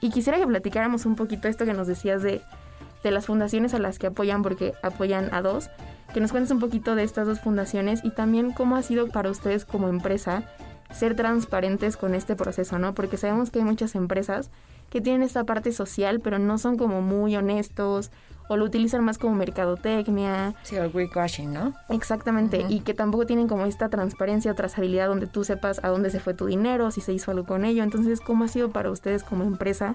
Y 0.00 0.10
quisiera 0.10 0.38
que 0.38 0.46
platicáramos 0.46 1.04
un 1.04 1.16
poquito 1.16 1.48
esto 1.48 1.64
que 1.64 1.74
nos 1.74 1.86
decías 1.86 2.22
de, 2.22 2.40
de 3.02 3.10
las 3.10 3.26
fundaciones 3.26 3.74
a 3.74 3.78
las 3.78 3.98
que 3.98 4.06
apoyan, 4.06 4.42
porque 4.42 4.72
apoyan 4.82 5.32
a 5.34 5.42
dos, 5.42 5.68
que 6.14 6.20
nos 6.20 6.30
cuentes 6.30 6.50
un 6.52 6.60
poquito 6.60 6.94
de 6.94 7.02
estas 7.02 7.26
dos 7.26 7.40
fundaciones 7.40 8.04
y 8.04 8.10
también 8.10 8.52
cómo 8.52 8.76
ha 8.76 8.82
sido 8.82 9.08
para 9.08 9.30
ustedes 9.30 9.64
como 9.64 9.88
empresa 9.88 10.44
ser 10.92 11.14
transparentes 11.14 11.96
con 11.96 12.14
este 12.14 12.34
proceso, 12.34 12.78
¿no? 12.78 12.94
Porque 12.94 13.16
sabemos 13.16 13.50
que 13.50 13.60
hay 13.60 13.64
muchas 13.64 13.94
empresas 13.94 14.50
que 14.90 15.00
tienen 15.00 15.22
esta 15.22 15.44
parte 15.44 15.72
social, 15.72 16.20
pero 16.20 16.38
no 16.38 16.58
son 16.58 16.76
como 16.76 17.00
muy 17.00 17.36
honestos 17.36 18.10
o 18.50 18.56
lo 18.56 18.64
utilizan 18.64 19.04
más 19.04 19.16
como 19.16 19.36
mercadotecnia. 19.36 20.54
Sí, 20.64 20.76
o 20.76 20.90
greenwashing, 20.90 21.52
¿no? 21.52 21.72
Exactamente, 21.88 22.66
y 22.68 22.80
que 22.80 22.94
tampoco 22.94 23.24
tienen 23.24 23.46
como 23.46 23.64
esta 23.64 23.88
transparencia 23.88 24.50
o 24.50 24.54
trazabilidad 24.56 25.06
donde 25.06 25.28
tú 25.28 25.44
sepas 25.44 25.78
a 25.84 25.88
dónde 25.88 26.10
se 26.10 26.18
fue 26.18 26.34
tu 26.34 26.46
dinero, 26.46 26.90
si 26.90 27.00
se 27.00 27.12
hizo 27.12 27.30
algo 27.30 27.46
con 27.46 27.64
ello. 27.64 27.84
Entonces, 27.84 28.20
¿cómo 28.20 28.42
ha 28.42 28.48
sido 28.48 28.70
para 28.70 28.90
ustedes 28.90 29.22
como 29.22 29.44
empresa 29.44 29.94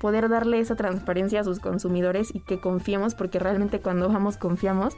poder 0.00 0.30
darle 0.30 0.60
esa 0.60 0.76
transparencia 0.76 1.40
a 1.40 1.44
sus 1.44 1.60
consumidores 1.60 2.34
y 2.34 2.40
que 2.40 2.58
confiemos, 2.58 3.14
porque 3.14 3.38
realmente 3.38 3.80
cuando 3.80 4.08
vamos 4.08 4.38
confiamos 4.38 4.94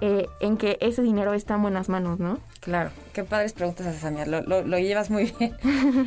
eh, 0.00 0.28
en 0.40 0.56
que 0.56 0.78
ese 0.80 1.02
dinero 1.02 1.32
está 1.34 1.54
en 1.54 1.62
buenas 1.62 1.88
manos, 1.88 2.20
¿no? 2.20 2.38
Claro, 2.60 2.90
qué 3.12 3.24
padres 3.24 3.54
preguntas 3.54 3.88
haces, 3.88 4.02
Samia, 4.02 4.24
lo, 4.24 4.42
lo, 4.42 4.62
lo, 4.62 4.78
llevas 4.78 5.10
muy 5.10 5.34
bien. 5.38 5.56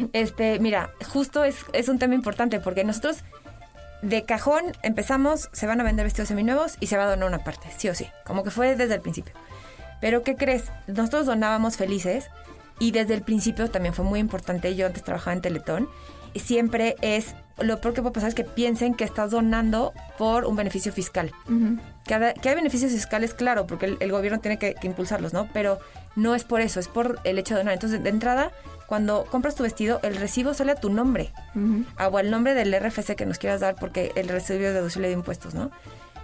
este, 0.13 0.60
mira, 0.60 0.91
justo 1.12 1.43
es, 1.43 1.65
es 1.73 1.89
un 1.89 1.99
tema 1.99 2.15
importante 2.15 2.62
porque 2.62 2.86
nosotros 2.86 3.23
de 4.02 4.26
cajón 4.26 4.64
empezamos, 4.82 5.50
se 5.52 5.68
van 5.68 5.82
a 5.82 5.84
vender 5.84 6.06
vestidos 6.06 6.30
seminuevos 6.30 6.78
y 6.80 6.88
se 6.88 6.98
va 6.98 7.04
a 7.04 7.10
donar 7.10 7.28
una 7.28 7.44
parte, 7.44 7.68
sí 7.78 7.90
o 7.90 7.96
sí, 7.96 8.08
como 8.26 8.44
que 8.44 8.52
fue 8.52 8.76
desde 8.76 8.96
el 8.96 9.02
principio. 9.02 9.34
Pero 10.02 10.24
¿qué 10.24 10.36
crees? 10.36 10.72
Nosotros 10.88 11.26
donábamos 11.26 11.78
felices 11.78 12.30
y 12.80 12.92
desde 12.92 13.14
el 13.14 13.22
principio 13.22 13.70
también 13.70 13.94
fue 13.94 14.06
muy 14.06 14.20
importante, 14.20 14.76
yo 14.76 14.88
antes 14.88 15.04
trabajaba 15.04 15.34
en 15.34 15.42
Teletón 15.42 15.90
siempre 16.40 16.96
es 17.02 17.36
lo 17.60 17.82
peor 17.82 17.94
que 17.94 18.02
puede 18.02 18.14
pasar 18.14 18.30
es 18.30 18.36
que 18.36 18.46
piensen 18.46 18.94
que 18.94 19.04
estás 19.04 19.32
donando 19.32 19.94
por 20.18 20.46
un 20.46 20.56
beneficio 20.56 20.94
fiscal. 20.94 21.32
que, 22.06 22.14
hay 22.14 22.56
beneficios 22.56 22.92
fiscales, 22.94 23.34
claro, 23.34 23.68
porque 23.68 23.98
el, 24.00 24.12
gobierno 24.12 24.40
tiene 24.40 24.58
que, 24.58 24.76
impulsarlos, 24.84 25.34
¿no? 25.34 25.50
Pero 25.52 25.80
no 26.15 26.36
es 26.36 26.43
por 26.43 26.62
eso, 26.62 26.80
es 26.80 26.88
por 26.88 27.19
el 27.24 27.39
hecho 27.39 27.54
de 27.54 27.62
donar. 27.62 27.74
Entonces, 27.74 28.04
de 28.04 28.10
entrada, 28.10 28.52
cuando 28.88 29.26
compras 29.26 29.56
tu 29.56 29.63
vestido, 29.63 30.00
el 30.04 30.15
recibo 30.15 30.54
sale 30.54 30.72
a 30.72 30.76
tu 30.76 30.89
nombre 30.89 31.32
o 32.00 32.17
al 32.17 32.32
nombre 32.32 32.56
del 32.56 32.74
RFC 32.74 33.15
que 33.15 33.26
nos 33.26 33.38
quieras 33.38 33.62
dar 33.62 33.76
porque 33.76 34.12
el 34.15 34.28
recibo 34.28 34.65
es 34.65 34.74
deducible 34.74 35.08
de 35.08 35.13
impuestos, 35.13 35.54
¿no? 35.54 35.69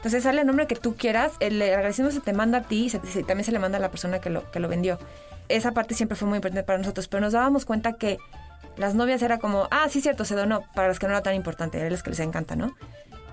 Entonces 0.05 0.23
sale 0.23 0.41
el 0.41 0.47
nombre 0.47 0.67
que 0.67 0.75
tú 0.75 0.95
quieras, 0.95 1.33
el 1.39 1.61
agradecimiento 1.61 2.19
se 2.19 2.23
te 2.23 2.33
manda 2.33 2.59
a 2.59 2.63
ti 2.63 2.91
y 2.91 3.23
también 3.23 3.43
se 3.43 3.51
le 3.51 3.59
manda 3.59 3.77
a 3.77 3.81
la 3.81 3.89
persona 3.89 4.19
que 4.19 4.29
lo, 4.29 4.49
que 4.51 4.59
lo 4.59 4.67
vendió. 4.67 4.99
Esa 5.47 5.71
parte 5.71 5.95
siempre 5.95 6.15
fue 6.15 6.27
muy 6.27 6.37
importante 6.37 6.63
para 6.63 6.77
nosotros, 6.79 7.07
pero 7.07 7.21
nos 7.21 7.33
dábamos 7.33 7.65
cuenta 7.65 7.93
que 7.93 8.17
las 8.77 8.95
novias 8.95 9.21
era 9.21 9.39
como, 9.39 9.67
ah, 9.71 9.87
sí, 9.89 10.01
cierto, 10.01 10.25
se 10.25 10.35
donó, 10.35 10.63
para 10.73 10.87
las 10.87 10.99
que 10.99 11.07
no 11.07 11.13
era 11.13 11.21
tan 11.21 11.35
importante, 11.35 11.79
era 11.79 11.89
las 11.89 12.03
que 12.03 12.11
les 12.11 12.19
encanta, 12.19 12.55
¿no? 12.55 12.75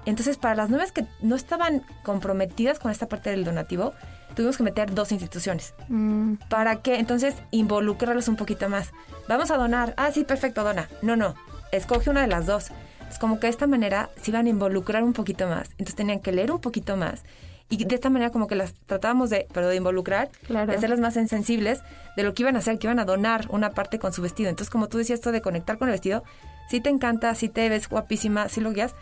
Entonces, 0.05 0.37
para 0.37 0.55
las 0.55 0.71
novias 0.71 0.93
que 0.93 1.05
no 1.21 1.37
estaban 1.37 1.83
comprometidas 2.03 2.79
con 2.79 2.91
esta 2.91 3.09
parte 3.09 3.31
del 3.31 3.45
donativo, 3.45 3.93
tuvimos 4.35 4.57
que 4.57 4.63
meter 4.63 4.95
dos 4.95 5.13
instituciones. 5.13 5.75
Mm. 5.89 6.35
¿Para 6.49 6.77
qué? 6.77 6.97
Entonces, 6.97 7.35
involucrarlos 7.51 8.29
un 8.29 8.37
poquito 8.37 8.69
más. 8.69 8.91
Vamos 9.29 9.51
a 9.51 9.57
donar. 9.57 9.95
Ah, 9.97 10.11
sí, 10.13 10.25
perfecto, 10.25 10.65
dona. 10.65 10.89
No, 11.03 11.17
no. 11.17 11.35
Escoge 11.71 12.11
una 12.11 12.23
de 12.23 12.29
las 12.29 12.47
dos. 12.47 12.71
Es 13.11 13.19
como 13.19 13.39
que 13.39 13.47
de 13.47 13.51
esta 13.51 13.67
manera 13.67 14.11
se 14.21 14.31
iban 14.31 14.47
a 14.47 14.49
involucrar 14.51 15.03
un 15.03 15.13
poquito 15.13 15.47
más. 15.47 15.71
Entonces 15.73 15.95
tenían 15.95 16.21
que 16.21 16.33
leer 16.33 16.51
un 16.51 16.61
poquito 16.61 16.97
más. 16.97 17.25
Y 17.69 17.85
de 17.85 17.95
esta 17.95 18.11
manera 18.11 18.31
como 18.31 18.49
que 18.49 18.55
las 18.55 18.75
tratábamos 18.75 19.31
de, 19.31 19.47
pero 19.53 19.69
de 19.69 19.77
involucrar, 19.77 20.31
de 20.47 20.75
hacerlas 20.75 21.01
más 21.01 21.15
sensibles 21.15 21.81
de 22.17 22.23
lo 22.23 22.35
que 22.35 22.43
iban 22.43 22.57
a 22.57 22.59
hacer, 22.59 22.79
que 22.79 22.87
iban 22.87 22.99
a 22.99 23.07
donar 23.07 23.47
una 23.49 23.71
parte 23.71 23.99
con 23.99 24.13
su 24.13 24.21
vestido. 24.21 24.51
Entonces, 24.51 24.71
como 24.71 24.89
tú 24.89 24.99
decías, 24.99 25.21
esto 25.21 25.33
de 25.33 25.41
conectar 25.41 25.79
con 25.79 25.89
el 25.89 25.93
vestido, 25.93 26.23
sí 26.69 26.83
te 26.83 26.91
encanta, 26.91 27.35
sí 27.35 27.49
te 27.49 27.67
ves 27.71 27.89
guapísima, 27.89 28.51
sí 28.51 28.61
lo 28.61 28.73
guías, 28.73 28.95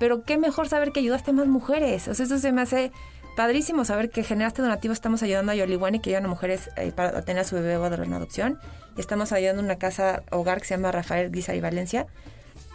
pero 0.00 0.24
qué 0.24 0.38
mejor 0.38 0.68
saber 0.68 0.90
que 0.90 1.00
ayudaste 1.00 1.30
a 1.30 1.34
más 1.34 1.46
mujeres. 1.46 2.08
O 2.08 2.14
sea, 2.14 2.26
eso 2.26 2.38
se 2.38 2.50
me 2.50 2.62
hace 2.62 2.90
padrísimo 3.36 3.84
saber 3.84 4.10
que 4.10 4.24
generaste 4.24 4.62
donativo. 4.62 4.92
Estamos 4.92 5.22
ayudando 5.22 5.52
a 5.52 5.54
Yoliwani, 5.54 6.00
que 6.00 6.10
ayudan 6.10 6.24
a 6.24 6.28
mujeres 6.28 6.70
eh, 6.76 6.90
para 6.90 7.22
tener 7.22 7.42
a 7.42 7.44
su 7.44 7.54
bebé 7.54 7.76
o 7.76 7.86
una 7.86 8.16
adopción. 8.16 8.58
Y 8.96 9.00
estamos 9.00 9.30
ayudando 9.30 9.62
a 9.62 9.64
una 9.64 9.76
casa 9.76 10.24
hogar 10.32 10.60
que 10.60 10.66
se 10.66 10.74
llama 10.74 10.90
Rafael 10.90 11.30
Guizar 11.30 11.54
y 11.54 11.60
Valencia, 11.60 12.06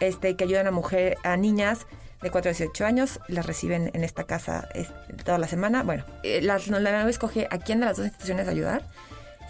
este, 0.00 0.36
que 0.36 0.44
ayudan 0.44 0.66
a 0.68 0.70
mujer, 0.70 1.18
a 1.24 1.36
niñas 1.36 1.86
de 2.22 2.30
4 2.30 2.50
a 2.50 2.54
18 2.54 2.86
años, 2.86 3.20
las 3.26 3.44
reciben 3.44 3.90
en 3.92 4.04
esta 4.04 4.24
casa 4.24 4.68
toda 5.24 5.38
la 5.38 5.48
semana. 5.48 5.82
Bueno, 5.82 6.04
eh, 6.22 6.40
la, 6.40 6.58
la 6.58 7.10
escoge 7.10 7.48
a 7.50 7.58
quién 7.58 7.80
de 7.80 7.86
las 7.86 7.96
dos 7.96 8.06
instituciones 8.06 8.46
ayudar, 8.46 8.84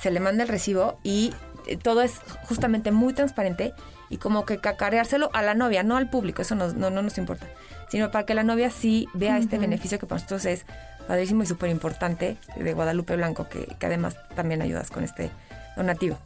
se 0.01 0.11
le 0.11 0.19
manda 0.19 0.43
el 0.43 0.49
recibo 0.49 0.99
y 1.05 1.35
eh, 1.67 1.77
todo 1.77 2.03
es 2.03 2.21
justamente 2.49 2.91
muy 2.91 3.13
transparente 3.13 3.75
y 4.09 4.17
como 4.19 4.45
que 4.45 4.59
cacareárselo 4.59 5.31
a 5.33 5.43
la 5.43 5.55
novia, 5.55 5.83
no 5.83 5.97
al 5.97 6.11
público, 6.11 6.43
eso 6.43 6.55
no, 6.55 6.73
no, 6.73 6.91
nos 6.91 7.19
importa, 7.19 7.47
sino 7.89 8.11
para 8.11 8.27
que 8.27 8.35
la 8.35 8.43
novia 8.43 8.71
sí 8.71 9.09
vea 9.15 9.39
este 9.39 9.59
beneficio 9.59 9.99
que 9.99 10.07
para 10.07 10.17
nosotros 10.17 10.45
es 10.45 10.67
padrísimo 11.07 11.43
y 11.43 11.47
súper 11.47 11.71
importante 11.71 12.37
de 12.57 12.73
Guadalupe 12.75 13.17
Blanco, 13.17 13.49
que, 13.49 13.67
que 13.79 13.87
además 13.87 14.17
también 14.35 14.63
ayudas 14.63 14.91
con 14.91 15.05
este 15.05 15.31
donativo. 15.77 16.19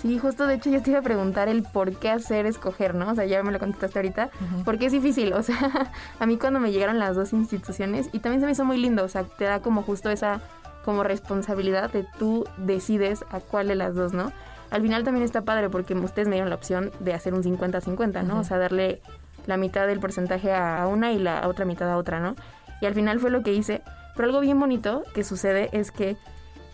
Sí, 0.00 0.16
justo 0.16 0.46
de 0.46 0.54
hecho 0.54 0.70
yo 0.70 0.80
te 0.80 0.90
iba 0.90 1.00
a 1.00 1.02
preguntar 1.02 1.48
el 1.48 1.64
por 1.64 1.96
qué 1.96 2.10
hacer 2.10 2.46
escoger, 2.46 2.94
¿no? 2.94 3.10
O 3.10 3.14
sea, 3.16 3.24
ya 3.24 3.42
me 3.42 3.50
lo 3.50 3.58
contestaste 3.58 3.98
ahorita, 3.98 4.30
porque 4.64 4.86
es 4.86 4.92
difícil, 4.92 5.32
o 5.32 5.42
sea, 5.42 5.58
a 6.20 6.26
mí 6.26 6.36
cuando 6.36 6.60
me 6.60 6.70
llegaron 6.70 7.00
las 7.00 7.16
dos 7.16 7.32
instituciones 7.32 8.08
y 8.12 8.20
también 8.20 8.40
se 8.40 8.46
me 8.46 8.52
hizo 8.52 8.64
muy 8.64 8.78
lindo, 8.78 9.04
o 9.04 9.08
sea, 9.08 9.24
te 9.24 9.44
da 9.44 9.60
como 9.60 9.82
justo 9.82 10.08
esa 10.10 10.40
como 10.84 11.02
responsabilidad 11.02 11.90
de 11.90 12.06
tú 12.18 12.46
decides 12.58 13.24
a 13.30 13.40
cuál 13.40 13.68
de 13.68 13.74
las 13.74 13.94
dos, 13.94 14.12
¿no? 14.12 14.32
Al 14.70 14.82
final 14.82 15.02
también 15.02 15.24
está 15.24 15.42
padre 15.42 15.68
porque 15.68 15.94
ustedes 15.94 16.28
me 16.28 16.36
dieron 16.36 16.48
la 16.48 16.56
opción 16.56 16.92
de 17.00 17.12
hacer 17.12 17.34
un 17.34 17.42
50-50, 17.42 18.22
¿no? 18.22 18.38
O 18.38 18.44
sea, 18.44 18.58
darle 18.58 19.00
la 19.46 19.56
mitad 19.56 19.86
del 19.86 19.98
porcentaje 19.98 20.52
a 20.52 20.86
una 20.86 21.12
y 21.12 21.18
la 21.18 21.48
otra 21.48 21.64
mitad 21.64 21.90
a 21.90 21.96
otra, 21.96 22.20
¿no? 22.20 22.36
Y 22.80 22.86
al 22.86 22.94
final 22.94 23.18
fue 23.18 23.30
lo 23.30 23.42
que 23.42 23.52
hice. 23.52 23.82
Pero 24.18 24.30
algo 24.30 24.40
bien 24.40 24.58
bonito 24.58 25.04
que 25.14 25.22
sucede 25.22 25.68
es 25.70 25.92
que 25.92 26.16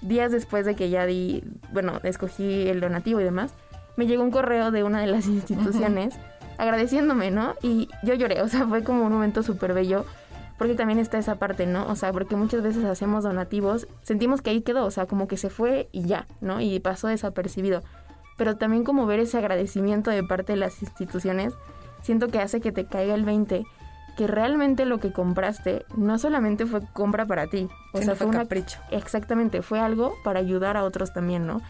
días 0.00 0.33
después 0.33 0.64
de 0.64 0.74
que 0.74 0.88
ya 0.88 1.04
di, 1.04 1.44
bueno, 1.74 2.00
escogí 2.02 2.68
el 2.68 2.80
donativo 2.80 3.20
y 3.20 3.24
demás, 3.24 3.52
me 3.98 4.07
llegó 4.07 4.22
un 4.22 4.30
correo 4.30 4.70
de 4.70 4.83
una 4.83 5.02
de 5.02 5.09
las 5.09 5.26
instituciones 5.28 6.14
agradeciéndome, 6.57 7.30
¿no? 7.30 7.54
Y 7.61 7.90
yo 8.02 8.14
lloré, 8.14 8.40
o 8.40 8.48
sea, 8.48 8.66
fue 8.66 8.83
como 8.83 9.04
un 9.04 9.12
momento 9.12 9.42
súper 9.42 9.74
bello, 9.74 10.07
porque 10.57 10.74
también 10.74 10.98
está 10.98 11.18
esa 11.18 11.35
parte, 11.35 11.66
¿no? 11.66 11.87
O 11.87 11.96
sea, 11.96 12.14
porque 12.14 12.35
muchas 12.35 12.62
veces 12.62 12.83
hacemos 12.87 13.24
donativos, 13.24 13.88
sentimos 14.04 14.40
que 14.40 14.48
ahí 14.48 14.62
quedó, 14.62 14.87
o 14.87 14.90
sea, 14.90 15.04
como 15.04 15.28
que 15.28 15.37
se 15.37 15.50
fue 15.50 15.90
y 15.92 16.04
ya, 16.04 16.26
¿no? 16.40 16.62
Y 16.62 16.80
pasó 16.80 17.09
desapercibido. 17.09 17.83
Pero 18.38 18.57
también 18.57 18.85
como 18.85 19.04
ver 19.04 19.20
ese 19.20 19.37
agradecimiento 19.37 20.11
de 20.11 20.22
parte 20.22 20.54
de 20.54 20.61
las 20.61 20.80
instituciones, 20.80 21.52
siento 22.00 22.28
que 22.28 22.38
hace 22.38 22.62
que 22.62 22.72
te 22.72 22.87
caiga 22.87 23.14
el 23.14 23.26
20 23.26 23.66
que 24.16 24.27
realmente 24.27 24.85
lo 24.85 24.98
que 24.98 25.12
compraste 25.12 25.85
no 25.96 26.18
solamente 26.18 26.66
fue 26.66 26.81
compra 26.92 27.27
para 27.27 27.46
ti, 27.46 27.68
o 27.92 28.00
sea, 28.00 28.14
fue, 28.14 28.27
un 28.27 28.33
capricho. 28.33 28.79
Exactamente, 28.90 29.62
fue 29.62 29.81
algo 29.81 30.14
para 30.24 30.40
ayudar 30.40 30.77
a 30.77 30.85
otros 30.85 31.12
también, 31.12 31.46
¿no? 31.46 31.61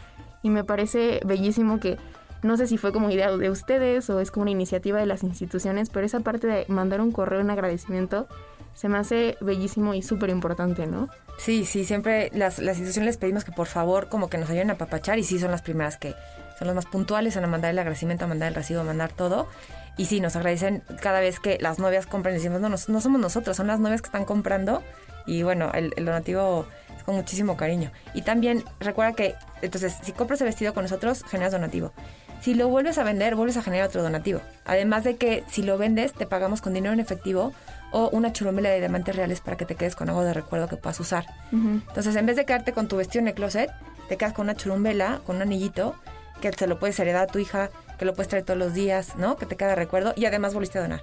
Y 0.43 0.51
me 0.51 0.65
parece 0.65 1.21
bellísimo 1.25 1.81
que 1.81 1.99
no 2.43 2.59
sé 2.59 2.67
si 2.67 2.77
fue 2.77 2.93
como 2.93 3.11
idea 3.11 3.35
de 3.35 3.49
ustedes 3.49 4.11
o 4.11 4.21
es 4.21 4.31
como 4.31 4.43
una 4.43 4.51
iniciativa 4.51 4.99
de 4.99 5.07
las 5.07 5.23
instituciones, 5.23 5.89
pero 5.89 6.05
esa 6.05 6.21
parte 6.21 6.47
de 6.47 6.67
mandar 6.69 7.01
un 7.01 7.11
correo 7.11 7.41
en 7.41 7.51
agradecimiento 7.51 8.29
se 8.75 8.89
me 8.89 8.99
hace 8.99 9.39
bellísimo 9.41 9.95
y 9.95 10.03
súper 10.03 10.31
importante, 10.31 10.87
¿no? 10.87 11.09
Sí, 11.39 11.65
sí, 11.65 11.85
siempre 11.85 12.31
las, 12.35 12.59
las 12.59 12.77
instituciones 12.77 13.07
les 13.07 13.17
pedimos 13.17 13.45
que 13.45 13.53
por 13.53 13.67
favor 13.67 14.09
como 14.09 14.29
que 14.29 14.37
nos 14.37 14.51
ayuden 14.51 14.71
a 14.71 14.75
papachar 14.77 15.19
y 15.19 15.25
sí 15.25 15.39
son 15.39 15.51
las 15.51 15.63
primeras 15.63 15.97
que 15.97 16.15
son 16.59 16.69
las 16.69 16.77
más 16.77 16.87
puntuales, 16.87 17.37
a 17.37 17.47
mandar 17.47 17.71
el 17.71 17.79
agradecimiento, 17.79 18.25
a 18.25 18.29
mandar 18.29 18.49
el 18.49 18.55
recibo, 18.55 18.81
a 18.81 18.85
mandar 18.85 19.13
todo. 19.13 19.49
Y 19.97 20.07
sí, 20.07 20.21
nos 20.21 20.37
agradecen 20.37 20.83
cada 21.01 21.21
vez 21.21 21.39
que 21.39 21.59
las 21.61 21.79
novias 21.79 22.07
compran. 22.07 22.35
Decimos, 22.35 22.61
no, 22.61 22.69
no, 22.69 22.77
no 22.89 23.01
somos 23.01 23.21
nosotros, 23.21 23.57
son 23.57 23.67
las 23.67 23.81
novias 23.81 24.03
que 24.03 24.07
están 24.07 24.25
comprando. 24.25 24.83
Y 25.27 25.43
bueno, 25.43 25.71
el, 25.73 25.93
donativo 25.97 26.67
es 26.97 27.05
con 27.05 27.15
muchísimo 27.15 27.57
cariño. 27.57 27.91
Y 28.13 28.23
también 28.23 28.65
recuerda 28.81 29.13
que, 29.13 29.35
entonces, 29.63 29.97
si 30.03 30.13
compras 30.13 30.41
el 30.41 30.47
vestido 30.47 30.75
con 30.75 30.83
nosotros, 30.83 31.23
generas 31.25 31.53
donativo. 31.53 31.93
Si 32.41 32.55
lo 32.55 32.69
vuelves 32.69 32.99
a 32.99 33.05
vender, 33.05 33.37
vuelves 33.37 33.57
a 33.57 33.63
generar 33.63 33.89
otro 33.89 34.03
donativo. 34.03 34.41
Además 34.67 35.05
de 35.05 35.17
que 35.17 35.45
si 35.49 35.63
lo 35.63 35.79
vendes, 35.79 36.13
te 36.13 36.27
pagamos 36.27 36.61
con 36.61 36.75
dinero 36.75 36.93
en 36.93 37.01
efectivo 37.01 37.55
o 37.91 38.11
una 38.11 38.33
churumela 38.33 38.69
de 38.69 38.81
diamantes 38.81 39.17
reales 39.17 39.41
para 39.41 39.57
que 39.57 39.65
te 39.65 39.77
quedes 39.77 39.97
con 39.97 40.09
algo 40.09 40.23
de 40.25 40.35
recuerdo 40.35 40.69
que 40.69 40.77
puedas 40.77 40.99
usar. 41.01 41.25
Entonces, 41.53 42.17
en 42.17 42.27
vez 42.27 42.37
de 42.37 42.45
quedarte 42.45 42.73
con 42.73 42.89
tu 42.89 42.97
vestido 42.97 43.23
en 43.23 43.29
el 43.29 43.35
closet, 43.35 43.71
te 44.09 44.17
quedas 44.19 44.35
con 44.35 44.45
una 44.45 44.57
churumbela, 44.57 45.21
con 45.25 45.37
un 45.37 45.43
anillito, 45.43 45.95
que 46.43 46.53
se 46.53 46.67
lo 46.67 46.79
puedes 46.79 46.99
heredar 46.99 47.23
a 47.23 47.27
tu 47.29 47.39
hija 47.39 47.71
que 47.99 48.05
lo 48.05 48.15
puedes 48.15 48.29
traer 48.29 48.45
todos 48.45 48.59
los 48.59 48.75
días, 48.75 49.17
¿no? 49.17 49.37
Que 49.37 49.47
te 49.47 49.57
queda 49.57 49.75
recuerdo 49.75 50.13
y 50.17 50.27
además 50.27 50.55
volviste 50.55 50.79
a 50.79 50.83
donar. 50.83 51.03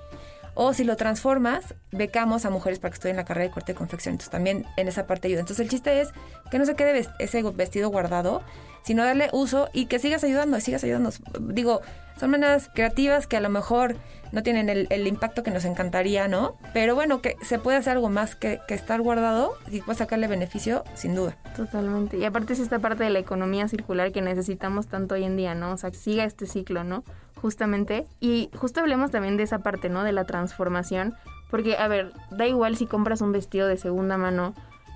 O 0.54 0.74
si 0.74 0.84
lo 0.84 0.98
transformas, 0.98 1.76
becamos 1.92 2.46
a 2.46 2.50
mujeres 2.50 2.80
para 2.80 2.92
que 2.92 2.96
estudien 2.96 3.16
la 3.16 3.24
carrera 3.24 3.48
de 3.48 3.52
corte 3.52 3.72
y 3.72 3.76
confección. 3.76 4.14
Entonces 4.14 4.32
también 4.32 4.66
en 4.76 4.88
esa 4.88 5.08
parte 5.08 5.28
ayuda. 5.28 5.40
Entonces 5.40 5.64
el 5.64 5.70
chiste 5.70 6.02
es 6.02 6.10
que 6.50 6.60
no 6.60 6.66
se 6.66 6.76
quede 6.76 7.08
ese 7.20 7.44
vestido 7.44 7.90
guardado, 7.90 8.42
sino 8.84 9.04
darle 9.04 9.30
uso 9.34 9.70
y 9.74 9.86
que 9.86 10.00
sigas 10.00 10.24
ayudando, 10.24 10.60
sigas 10.60 10.84
ayudando. 10.84 11.12
Digo, 11.39 11.82
son 12.17 12.32
maneras 12.32 12.70
creativas 12.74 13.28
que 13.28 13.38
a 13.38 13.41
lo 13.41 13.50
mejor 13.50 13.96
no 14.32 14.44
tienen 14.44 14.70
el, 14.70 15.08
impacto 15.08 15.44
que 15.44 15.52
nos 15.52 15.65
encantaría, 15.65 16.28
¿no? 16.28 16.56
Pero 16.74 16.96
bueno, 16.96 17.22
que 17.22 17.36
se 17.41 17.60
puede 17.60 17.78
hacer 17.78 17.94
algo 17.94 18.10
más 18.10 18.36
que, 18.36 18.60
estar 18.70 19.02
guardado 19.02 19.54
y 19.70 19.82
puede 19.82 19.98
sacarle 19.98 20.28
beneficio, 20.28 20.84
sin 20.94 21.15
duda. 21.15 21.36
Totalmente. 21.56 22.17
Y 22.17 22.26
aparte 22.26 22.54
es 22.54 22.60
esta 22.60 22.80
parte 22.80 23.04
de 23.04 23.10
la 23.10 23.20
economía 23.20 23.67
circular 23.67 24.12
que 24.12 24.22
necesitamos 24.22 24.88
tanto 24.88 25.15
hoy 25.15 25.24
en 25.24 25.36
día, 25.36 25.56
¿no? 25.56 25.74
O 25.74 25.78
sea, 25.78 25.91
siga 25.91 26.24
este 26.24 26.46
ciclo, 26.46 26.84
¿no? 26.84 27.04
Justamente. 27.41 28.06
Y 28.20 28.50
justo 28.56 28.80
hablemos 28.80 29.12
también 29.12 29.36
de 29.36 29.44
esa 29.44 29.60
parte, 29.60 29.89
¿no? 29.89 30.04
De 30.04 30.13
la 30.13 30.26
transformación. 30.26 31.15
Porque, 31.50 31.76
a 31.76 31.88
ver, 31.89 32.13
da 32.30 32.48
igual 32.48 32.78
si 32.78 32.86
compras 32.86 33.22
un 33.22 33.34
vestido 33.34 33.67
de 33.67 33.78
segunda 33.78 34.17
mano 34.17 34.54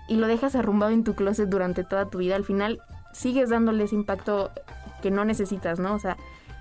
y 0.07 0.15
lo 0.15 0.27
dejas 0.27 0.55
arrumbado 0.55 0.93
en 0.93 1.03
tu 1.03 1.15
closet 1.15 1.49
durante 1.49 1.83
toda 1.83 2.09
tu 2.09 2.19
vida, 2.19 2.35
al 2.35 2.45
final 2.45 2.79
sigues 3.15 3.49
dándole 3.49 3.85
ese 3.85 3.95
impacto 3.95 4.51
que 5.01 5.09
no 5.09 5.23
necesitas, 5.25 5.79
¿no? 5.79 5.93
O 5.93 5.99
sea, 5.99 6.17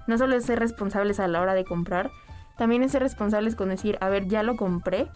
no 0.06 0.18
solo 0.18 0.36
es 0.36 0.44
ser 0.44 0.58
responsables 0.58 1.18
a 1.18 1.28
la 1.28 1.40
hora 1.40 1.54
de 1.54 1.64
comprar, 1.64 2.10
también 2.56 2.82
es 2.82 2.92
ser 2.92 3.02
responsables 3.02 3.56
con 3.56 3.70
decir, 3.70 3.98
a 4.00 4.08
ver, 4.08 4.28
ya 4.28 4.42
lo 4.42 4.56
compré, 4.56 5.08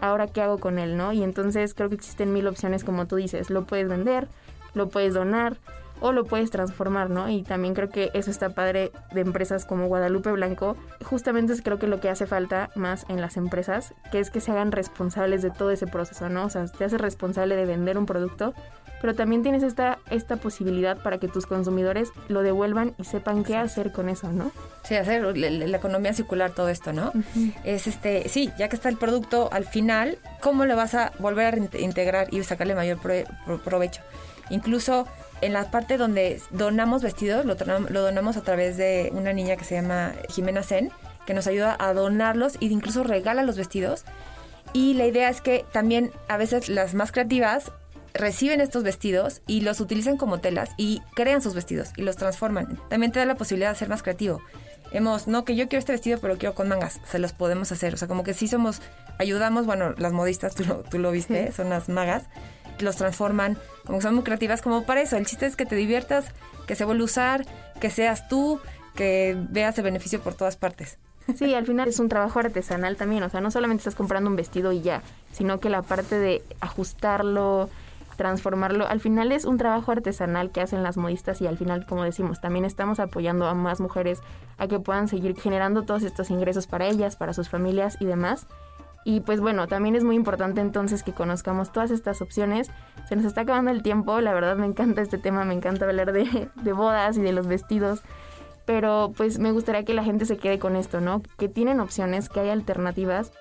ahora 0.00 0.26
qué 0.26 0.42
hago 0.42 0.58
con 0.58 0.78
él, 0.78 0.96
¿no? 0.96 1.12
Y 1.12 1.22
entonces 1.22 1.74
creo 1.74 1.88
que 1.88 1.94
existen 1.94 2.32
mil 2.32 2.46
opciones 2.46 2.84
como 2.84 3.06
tú 3.06 3.16
dices, 3.16 3.48
lo 3.50 3.64
puedes 3.64 3.88
vender, 3.88 4.28
lo 4.74 4.88
puedes 4.88 5.14
donar 5.14 5.56
o 6.00 6.12
lo 6.12 6.24
puedes 6.24 6.50
transformar, 6.50 7.08
¿no? 7.08 7.28
Y 7.30 7.44
también 7.44 7.74
creo 7.74 7.88
que 7.88 8.10
eso 8.12 8.30
está 8.30 8.50
padre 8.50 8.90
de 9.12 9.20
empresas 9.20 9.64
como 9.64 9.86
Guadalupe 9.86 10.32
Blanco. 10.32 10.76
Justamente 11.04 11.52
es 11.52 11.62
creo 11.62 11.78
que 11.78 11.86
lo 11.86 12.00
que 12.00 12.08
hace 12.08 12.26
falta 12.26 12.70
más 12.74 13.06
en 13.08 13.20
las 13.20 13.36
empresas, 13.36 13.94
que 14.10 14.18
es 14.18 14.30
que 14.30 14.40
se 14.40 14.50
hagan 14.50 14.72
responsables 14.72 15.42
de 15.42 15.50
todo 15.50 15.70
ese 15.70 15.86
proceso, 15.86 16.28
¿no? 16.28 16.46
O 16.46 16.50
sea, 16.50 16.66
te 16.66 16.84
haces 16.84 17.00
responsable 17.00 17.54
de 17.54 17.66
vender 17.66 17.96
un 17.96 18.06
producto, 18.06 18.52
pero 19.02 19.16
también 19.16 19.42
tienes 19.42 19.64
esta, 19.64 19.98
esta 20.10 20.36
posibilidad 20.36 20.96
para 20.96 21.18
que 21.18 21.26
tus 21.26 21.44
consumidores 21.44 22.10
lo 22.28 22.42
devuelvan 22.42 22.94
y 22.98 23.04
sepan 23.04 23.42
qué 23.42 23.56
hacer 23.56 23.90
con 23.90 24.08
eso, 24.08 24.32
¿no? 24.32 24.52
Sí, 24.84 24.94
hacer 24.94 25.36
la, 25.36 25.76
economía 25.76 26.14
circular, 26.14 26.52
todo 26.52 26.68
esto, 26.68 26.92
¿no? 26.92 27.12
Es 27.64 27.88
este, 27.88 28.28
sí, 28.28 28.52
ya 28.56 28.68
que 28.68 28.76
está 28.76 28.88
el 28.88 28.96
producto 28.96 29.48
al 29.52 29.64
final, 29.64 30.18
¿cómo 30.40 30.64
lo 30.66 30.76
vas 30.76 30.94
a 30.94 31.12
volver 31.18 31.54
a 31.54 31.78
integrar 31.78 32.32
y 32.32 32.42
sacarle 32.44 32.76
mayor 32.76 32.98
provecho? 33.64 34.02
Incluso 34.50 35.08
en 35.40 35.52
la 35.52 35.68
parte 35.72 35.96
donde 35.96 36.40
donamos 36.50 37.02
vestidos, 37.02 37.44
lo, 37.44 37.56
lo 37.88 38.02
donamos 38.02 38.36
a 38.36 38.42
través 38.42 38.76
de 38.76 39.10
una 39.12 39.32
niña 39.32 39.56
que 39.56 39.64
se 39.64 39.74
llama 39.74 40.12
Jimena 40.28 40.62
Zen, 40.62 40.92
que 41.26 41.34
nos 41.34 41.48
ayuda 41.48 41.76
a 41.76 41.92
donarlos 41.92 42.56
y 42.60 42.68
incluso 42.68 43.02
regala 43.02 43.42
los 43.42 43.56
vestidos. 43.56 44.04
Y 44.72 44.94
la 44.94 45.06
idea 45.06 45.28
es 45.28 45.40
que 45.40 45.64
también 45.72 46.12
a 46.28 46.36
veces 46.36 46.68
las 46.68 46.94
más 46.94 47.10
creativas 47.10 47.72
reciben 48.14 48.60
estos 48.60 48.82
vestidos 48.82 49.42
y 49.46 49.62
los 49.62 49.80
utilizan 49.80 50.16
como 50.16 50.40
telas 50.40 50.70
y 50.76 51.02
crean 51.14 51.42
sus 51.42 51.54
vestidos 51.54 51.90
y 51.96 52.02
los 52.02 52.16
transforman. 52.16 52.78
También 52.88 53.12
te 53.12 53.18
da 53.18 53.26
la 53.26 53.36
posibilidad 53.36 53.70
de 53.70 53.78
ser 53.78 53.88
más 53.88 54.02
creativo. 54.02 54.40
Hemos, 54.92 55.26
no, 55.26 55.44
que 55.44 55.56
yo 55.56 55.68
quiero 55.68 55.78
este 55.78 55.92
vestido, 55.92 56.18
pero 56.20 56.36
quiero 56.36 56.54
con 56.54 56.68
mangas. 56.68 57.00
Se 57.06 57.18
los 57.18 57.32
podemos 57.32 57.72
hacer. 57.72 57.94
O 57.94 57.96
sea, 57.96 58.08
como 58.08 58.24
que 58.24 58.34
sí 58.34 58.46
somos, 58.46 58.82
ayudamos, 59.18 59.64
bueno, 59.64 59.94
las 59.96 60.12
modistas, 60.12 60.54
tú 60.54 60.64
lo, 60.64 60.82
tú 60.82 60.98
lo 60.98 61.10
viste, 61.10 61.50
son 61.52 61.70
las 61.70 61.88
magas, 61.88 62.24
los 62.78 62.96
transforman, 62.96 63.56
como 63.86 63.98
que 63.98 64.02
son 64.02 64.14
muy 64.14 64.24
creativas, 64.24 64.60
como 64.60 64.84
para 64.84 65.00
eso. 65.00 65.16
El 65.16 65.24
chiste 65.24 65.46
es 65.46 65.56
que 65.56 65.64
te 65.64 65.76
diviertas, 65.76 66.26
que 66.66 66.74
se 66.74 66.84
vuelva 66.84 67.02
a 67.02 67.04
usar, 67.06 67.46
que 67.80 67.88
seas 67.88 68.28
tú, 68.28 68.60
que 68.94 69.36
veas 69.50 69.78
el 69.78 69.84
beneficio 69.84 70.20
por 70.20 70.34
todas 70.34 70.56
partes. 70.56 70.98
Sí, 71.36 71.54
al 71.54 71.66
final 71.66 71.88
es 71.88 71.98
un 72.00 72.08
trabajo 72.08 72.40
artesanal 72.40 72.96
también, 72.96 73.22
o 73.22 73.30
sea, 73.30 73.40
no 73.40 73.50
solamente 73.50 73.82
estás 73.82 73.94
comprando 73.94 74.28
un 74.28 74.36
vestido 74.36 74.72
y 74.72 74.82
ya, 74.82 75.02
sino 75.32 75.60
que 75.60 75.70
la 75.70 75.82
parte 75.82 76.18
de 76.18 76.42
ajustarlo, 76.60 77.70
transformarlo, 78.22 78.86
al 78.86 79.00
final 79.00 79.32
es 79.32 79.44
un 79.44 79.58
trabajo 79.58 79.90
artesanal 79.90 80.52
que 80.52 80.60
hacen 80.60 80.84
las 80.84 80.96
modistas 80.96 81.40
y 81.40 81.48
al 81.48 81.58
final, 81.58 81.86
como 81.86 82.04
decimos, 82.04 82.40
también 82.40 82.64
estamos 82.64 83.00
apoyando 83.00 83.48
a 83.48 83.54
más 83.54 83.80
mujeres 83.80 84.20
a 84.58 84.68
que 84.68 84.78
puedan 84.78 85.08
seguir 85.08 85.34
generando 85.34 85.82
todos 85.82 86.04
estos 86.04 86.30
ingresos 86.30 86.68
para 86.68 86.86
ellas, 86.86 87.16
para 87.16 87.32
sus 87.32 87.48
familias 87.48 87.96
y 87.98 88.04
demás. 88.04 88.46
Y 89.04 89.22
pues 89.22 89.40
bueno, 89.40 89.66
también 89.66 89.96
es 89.96 90.04
muy 90.04 90.14
importante 90.14 90.60
entonces 90.60 91.02
que 91.02 91.12
conozcamos 91.12 91.72
todas 91.72 91.90
estas 91.90 92.22
opciones. 92.22 92.70
Se 93.08 93.16
nos 93.16 93.24
está 93.24 93.40
acabando 93.40 93.72
el 93.72 93.82
tiempo, 93.82 94.20
la 94.20 94.32
verdad 94.32 94.56
me 94.56 94.66
encanta 94.66 95.02
este 95.02 95.18
tema, 95.18 95.44
me 95.44 95.54
encanta 95.54 95.84
hablar 95.84 96.12
de, 96.12 96.48
de 96.54 96.72
bodas 96.72 97.18
y 97.18 97.22
de 97.22 97.32
los 97.32 97.48
vestidos 97.48 98.04
pero 98.64 99.12
pues 99.16 99.40
me 99.40 99.50
gustaría 99.50 99.84
que 99.84 99.92
la 99.92 100.04
gente 100.04 100.24
se 100.24 100.36
quede 100.36 100.60
con 100.60 100.76
esto, 100.76 101.00
¿no? 101.00 101.20
Que 101.36 101.48
tienen 101.48 101.80
opciones, 101.80 102.28
que 102.28 102.38
hay 102.38 102.50
alternativas 102.50 103.32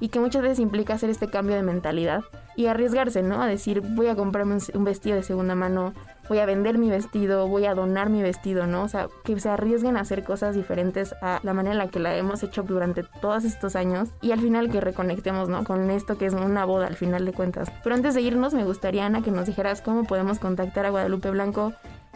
y 0.00 0.08
que 0.08 0.20
muchas 0.20 0.42
veces 0.42 0.58
implica 0.58 0.94
hacer 0.94 1.10
este 1.10 1.28
cambio 1.28 1.56
de 1.56 1.62
mentalidad 1.62 2.22
y 2.56 2.66
arriesgarse, 2.66 3.22
¿no? 3.22 3.42
A 3.42 3.46
decir, 3.46 3.80
voy 3.80 4.08
a 4.08 4.16
comprarme 4.16 4.58
un 4.74 4.84
vestido 4.84 5.16
de 5.16 5.22
segunda 5.22 5.54
mano, 5.54 5.92
voy 6.28 6.38
a 6.38 6.46
vender 6.46 6.76
mi 6.76 6.90
vestido, 6.90 7.46
voy 7.48 7.66
a 7.66 7.74
donar 7.74 8.10
mi 8.10 8.22
vestido, 8.22 8.66
¿no? 8.66 8.82
O 8.82 8.88
sea, 8.88 9.08
que 9.24 9.38
se 9.38 9.48
arriesguen 9.48 9.96
a 9.96 10.00
hacer 10.00 10.24
cosas 10.24 10.54
diferentes 10.56 11.14
a 11.22 11.40
la 11.42 11.54
manera 11.54 11.72
en 11.72 11.78
la 11.78 11.88
que 11.88 12.00
la 12.00 12.16
hemos 12.16 12.42
hecho 12.42 12.62
durante 12.62 13.04
todos 13.20 13.44
estos 13.44 13.76
años 13.76 14.08
y 14.20 14.32
al 14.32 14.40
final 14.40 14.70
que 14.70 14.80
reconectemos, 14.80 15.48
¿no? 15.48 15.64
Con 15.64 15.90
esto 15.90 16.18
que 16.18 16.26
es 16.26 16.34
una 16.34 16.64
boda 16.64 16.86
al 16.86 16.96
final 16.96 17.24
de 17.24 17.32
cuentas. 17.32 17.70
Pero 17.82 17.94
antes 17.94 18.14
de 18.14 18.22
irnos, 18.22 18.54
me 18.54 18.64
gustaría, 18.64 19.06
Ana, 19.06 19.22
que 19.22 19.30
nos 19.30 19.46
dijeras 19.46 19.80
cómo 19.80 20.04
podemos 20.04 20.38
contactar 20.38 20.86
a 20.86 20.90
Guadalupe 20.90 21.30
Blanco 21.30 21.72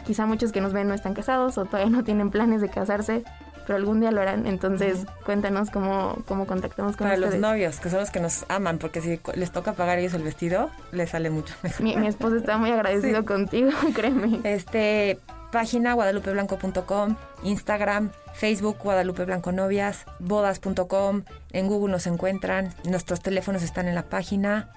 Quizá 0.07 0.27
muchos 0.27 0.51
que 0.51 0.61
nos 0.61 0.73
ven 0.73 0.89
no 0.89 0.95
están 0.95 1.15
casados 1.15 1.59
o 1.59 1.65
todavía 1.65 1.91
no 1.91 2.03
tienen 2.03 2.31
planes 2.31 2.61
de 2.61 2.69
casarse, 2.69 3.25
pero 3.67 3.77
algún 3.77 4.01
día 4.01 4.11
lo 4.11 4.21
harán. 4.21 4.47
Entonces, 4.47 5.07
cuéntanos 5.25 5.71
cómo, 5.71 6.19
cómo 6.27 6.47
contactamos 6.47 6.97
con 6.97 7.07
Para 7.07 7.17
los 7.17 7.35
novios, 7.37 7.81
que 7.81 7.91
son 7.91 8.01
los 8.01 8.11
que 8.11 8.21
nos 8.21 8.45
aman, 8.49 8.79
porque 8.79 9.01
si 9.01 9.21
les 9.35 9.53
toca 9.53 9.73
pagar 9.73 9.99
ellos 9.99 10.15
el 10.15 10.23
vestido, 10.23 10.71
les 10.91 11.11
sale 11.11 11.31
mucho 11.31 11.55
mejor. 11.63 11.83
Mi, 11.83 12.07
esposo 12.07 12.37
está 12.37 12.57
muy 12.59 12.71
agradecido 12.71 13.25
contigo, 13.25 13.71
créeme. 13.95 14.41
Este, 14.45 15.19
página 15.51 15.95
guadalupeblanco.com, 15.95 17.17
Instagram, 17.45 18.11
Facebook 18.33 18.79
Guadalupe 18.83 19.25
Blanco 19.25 19.53
Novias, 19.53 20.05
bodas.com, 20.19 21.23
en 21.51 21.67
Google 21.69 21.93
nos 21.93 22.07
encuentran, 22.07 22.75
nuestros 22.85 23.21
teléfonos 23.21 23.63
están 23.63 23.89
en 23.89 23.95
la 23.95 24.05
página 24.05 24.71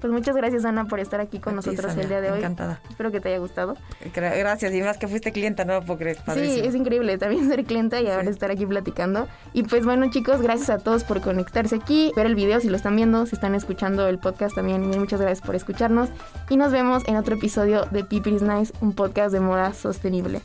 pues 0.00 0.12
muchas 0.12 0.34
gracias, 0.34 0.64
Ana, 0.64 0.86
por 0.86 1.00
estar 1.00 1.20
aquí 1.20 1.38
con 1.38 1.54
nosotros 1.56 1.94
el 1.96 2.08
día 2.08 2.20
de 2.20 2.30
hoy. 2.30 2.38
Encantada. 2.38 2.80
Espero 2.88 3.10
que 3.12 3.20
te 3.20 3.28
haya 3.28 3.38
gustado. 3.38 3.76
Gracias, 4.14 4.74
y 4.74 4.82
más 4.82 4.98
que 4.98 5.08
fuiste 5.08 5.32
clienta, 5.32 5.64
no 5.64 5.80
puedo 5.82 5.98
creer. 5.98 6.18
Sí, 6.34 6.60
es 6.64 6.74
increíble 6.74 7.18
también 7.18 7.48
ser 7.48 7.64
clienta 7.64 8.00
y 8.00 8.08
ahora 8.08 8.30
estar 8.30 8.50
aquí 8.50 8.66
platicando. 8.66 9.28
Y 9.52 9.62
pues 9.64 9.84
bueno, 9.84 10.10
chicos, 10.10 10.40
gracias 10.42 10.70
a 10.70 10.78
todos 10.78 11.04
por 11.04 11.20
conectarse 11.20 11.76
aquí, 11.76 12.12
ver 12.16 12.26
el 12.26 12.34
video 12.34 12.60
si 12.60 12.68
lo 12.68 12.76
están 12.76 12.96
viendo, 12.96 13.26
si 13.26 13.34
están 13.34 13.54
escuchando 13.54 14.08
el 14.08 14.18
podcast 14.18 14.54
también. 14.54 14.88
Muchas 14.98 15.20
gracias 15.20 15.44
por 15.44 15.54
escucharnos. 15.54 16.08
Y 16.48 16.56
nos 16.56 16.72
vemos 16.72 17.06
en 17.06 17.16
otro 17.16 17.36
episodio 17.36 17.84
de 17.90 18.04
Pipi's 18.04 18.42
Nice, 18.42 18.72
un 18.80 18.94
podcast 18.94 19.32
de 19.32 19.40
moda 19.40 19.74
sostenible. 19.74 20.42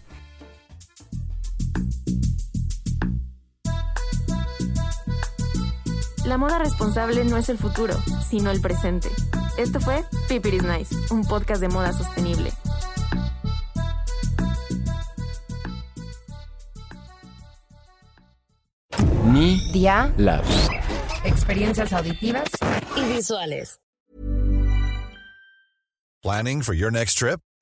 La 6.25 6.37
moda 6.37 6.57
responsable 6.57 7.23
no 7.23 7.37
es 7.37 7.49
el 7.49 7.59
futuro, 7.59 7.93
sino 8.27 8.49
el 8.49 8.59
presente. 8.59 9.09
Esto 9.57 9.79
fue 9.79 10.03
Pipiris 10.27 10.63
Nice, 10.63 10.93
un 11.11 11.23
podcast 11.23 11.61
de 11.61 11.69
moda 11.69 11.93
sostenible. 11.93 12.51
Media 19.31 20.13
Lab. 20.17 20.43
Experiencias 21.23 21.93
auditivas 21.93 22.49
y 22.97 23.13
visuales. 23.13 23.79
Planning 26.21 26.61
for 26.61 26.73
your 26.73 26.91
next 26.91 27.17
trip? 27.17 27.39